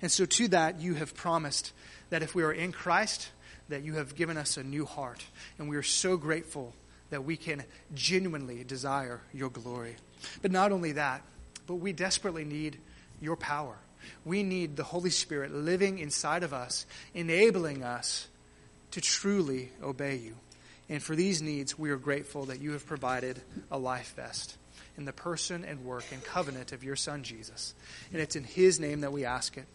And 0.00 0.10
so 0.10 0.26
to 0.26 0.48
that, 0.48 0.80
you 0.80 0.94
have 0.94 1.14
promised 1.14 1.72
that 2.10 2.22
if 2.22 2.34
we 2.34 2.42
are 2.42 2.52
in 2.52 2.72
Christ, 2.72 3.30
that 3.68 3.82
you 3.82 3.94
have 3.94 4.16
given 4.16 4.36
us 4.36 4.56
a 4.56 4.62
new 4.62 4.84
heart. 4.84 5.24
And 5.58 5.68
we 5.68 5.76
are 5.76 5.82
so 5.82 6.16
grateful 6.16 6.74
that 7.10 7.24
we 7.24 7.36
can 7.36 7.64
genuinely 7.94 8.64
desire 8.64 9.20
your 9.32 9.50
glory. 9.50 9.96
But 10.40 10.50
not 10.50 10.72
only 10.72 10.92
that, 10.92 11.22
but 11.66 11.76
we 11.76 11.92
desperately 11.92 12.44
need 12.44 12.78
your 13.20 13.36
power. 13.36 13.76
We 14.24 14.42
need 14.42 14.76
the 14.76 14.84
Holy 14.84 15.10
Spirit 15.10 15.54
living 15.54 15.98
inside 15.98 16.42
of 16.42 16.52
us, 16.52 16.86
enabling 17.14 17.82
us 17.82 18.28
to 18.92 19.00
truly 19.00 19.70
obey 19.82 20.16
you. 20.16 20.36
And 20.88 21.02
for 21.02 21.16
these 21.16 21.40
needs, 21.40 21.78
we 21.78 21.90
are 21.90 21.96
grateful 21.96 22.46
that 22.46 22.60
you 22.60 22.72
have 22.72 22.86
provided 22.86 23.40
a 23.70 23.78
life 23.78 24.14
vest 24.16 24.56
in 24.96 25.04
the 25.04 25.12
person 25.12 25.64
and 25.64 25.84
work 25.84 26.04
and 26.12 26.22
covenant 26.22 26.72
of 26.72 26.84
your 26.84 26.96
Son, 26.96 27.22
Jesus. 27.22 27.74
And 28.12 28.20
it's 28.20 28.36
in 28.36 28.44
His 28.44 28.78
name 28.78 29.00
that 29.00 29.12
we 29.12 29.24
ask 29.24 29.56
it. 29.56 29.66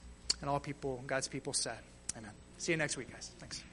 And 0.41 0.49
all 0.49 0.59
people, 0.59 1.03
God's 1.07 1.27
people 1.27 1.53
said, 1.53 1.79
Amen. 2.15 2.31
See 2.57 2.71
you 2.71 2.77
next 2.77 2.97
week, 2.97 3.11
guys. 3.11 3.31
Thanks. 3.39 3.63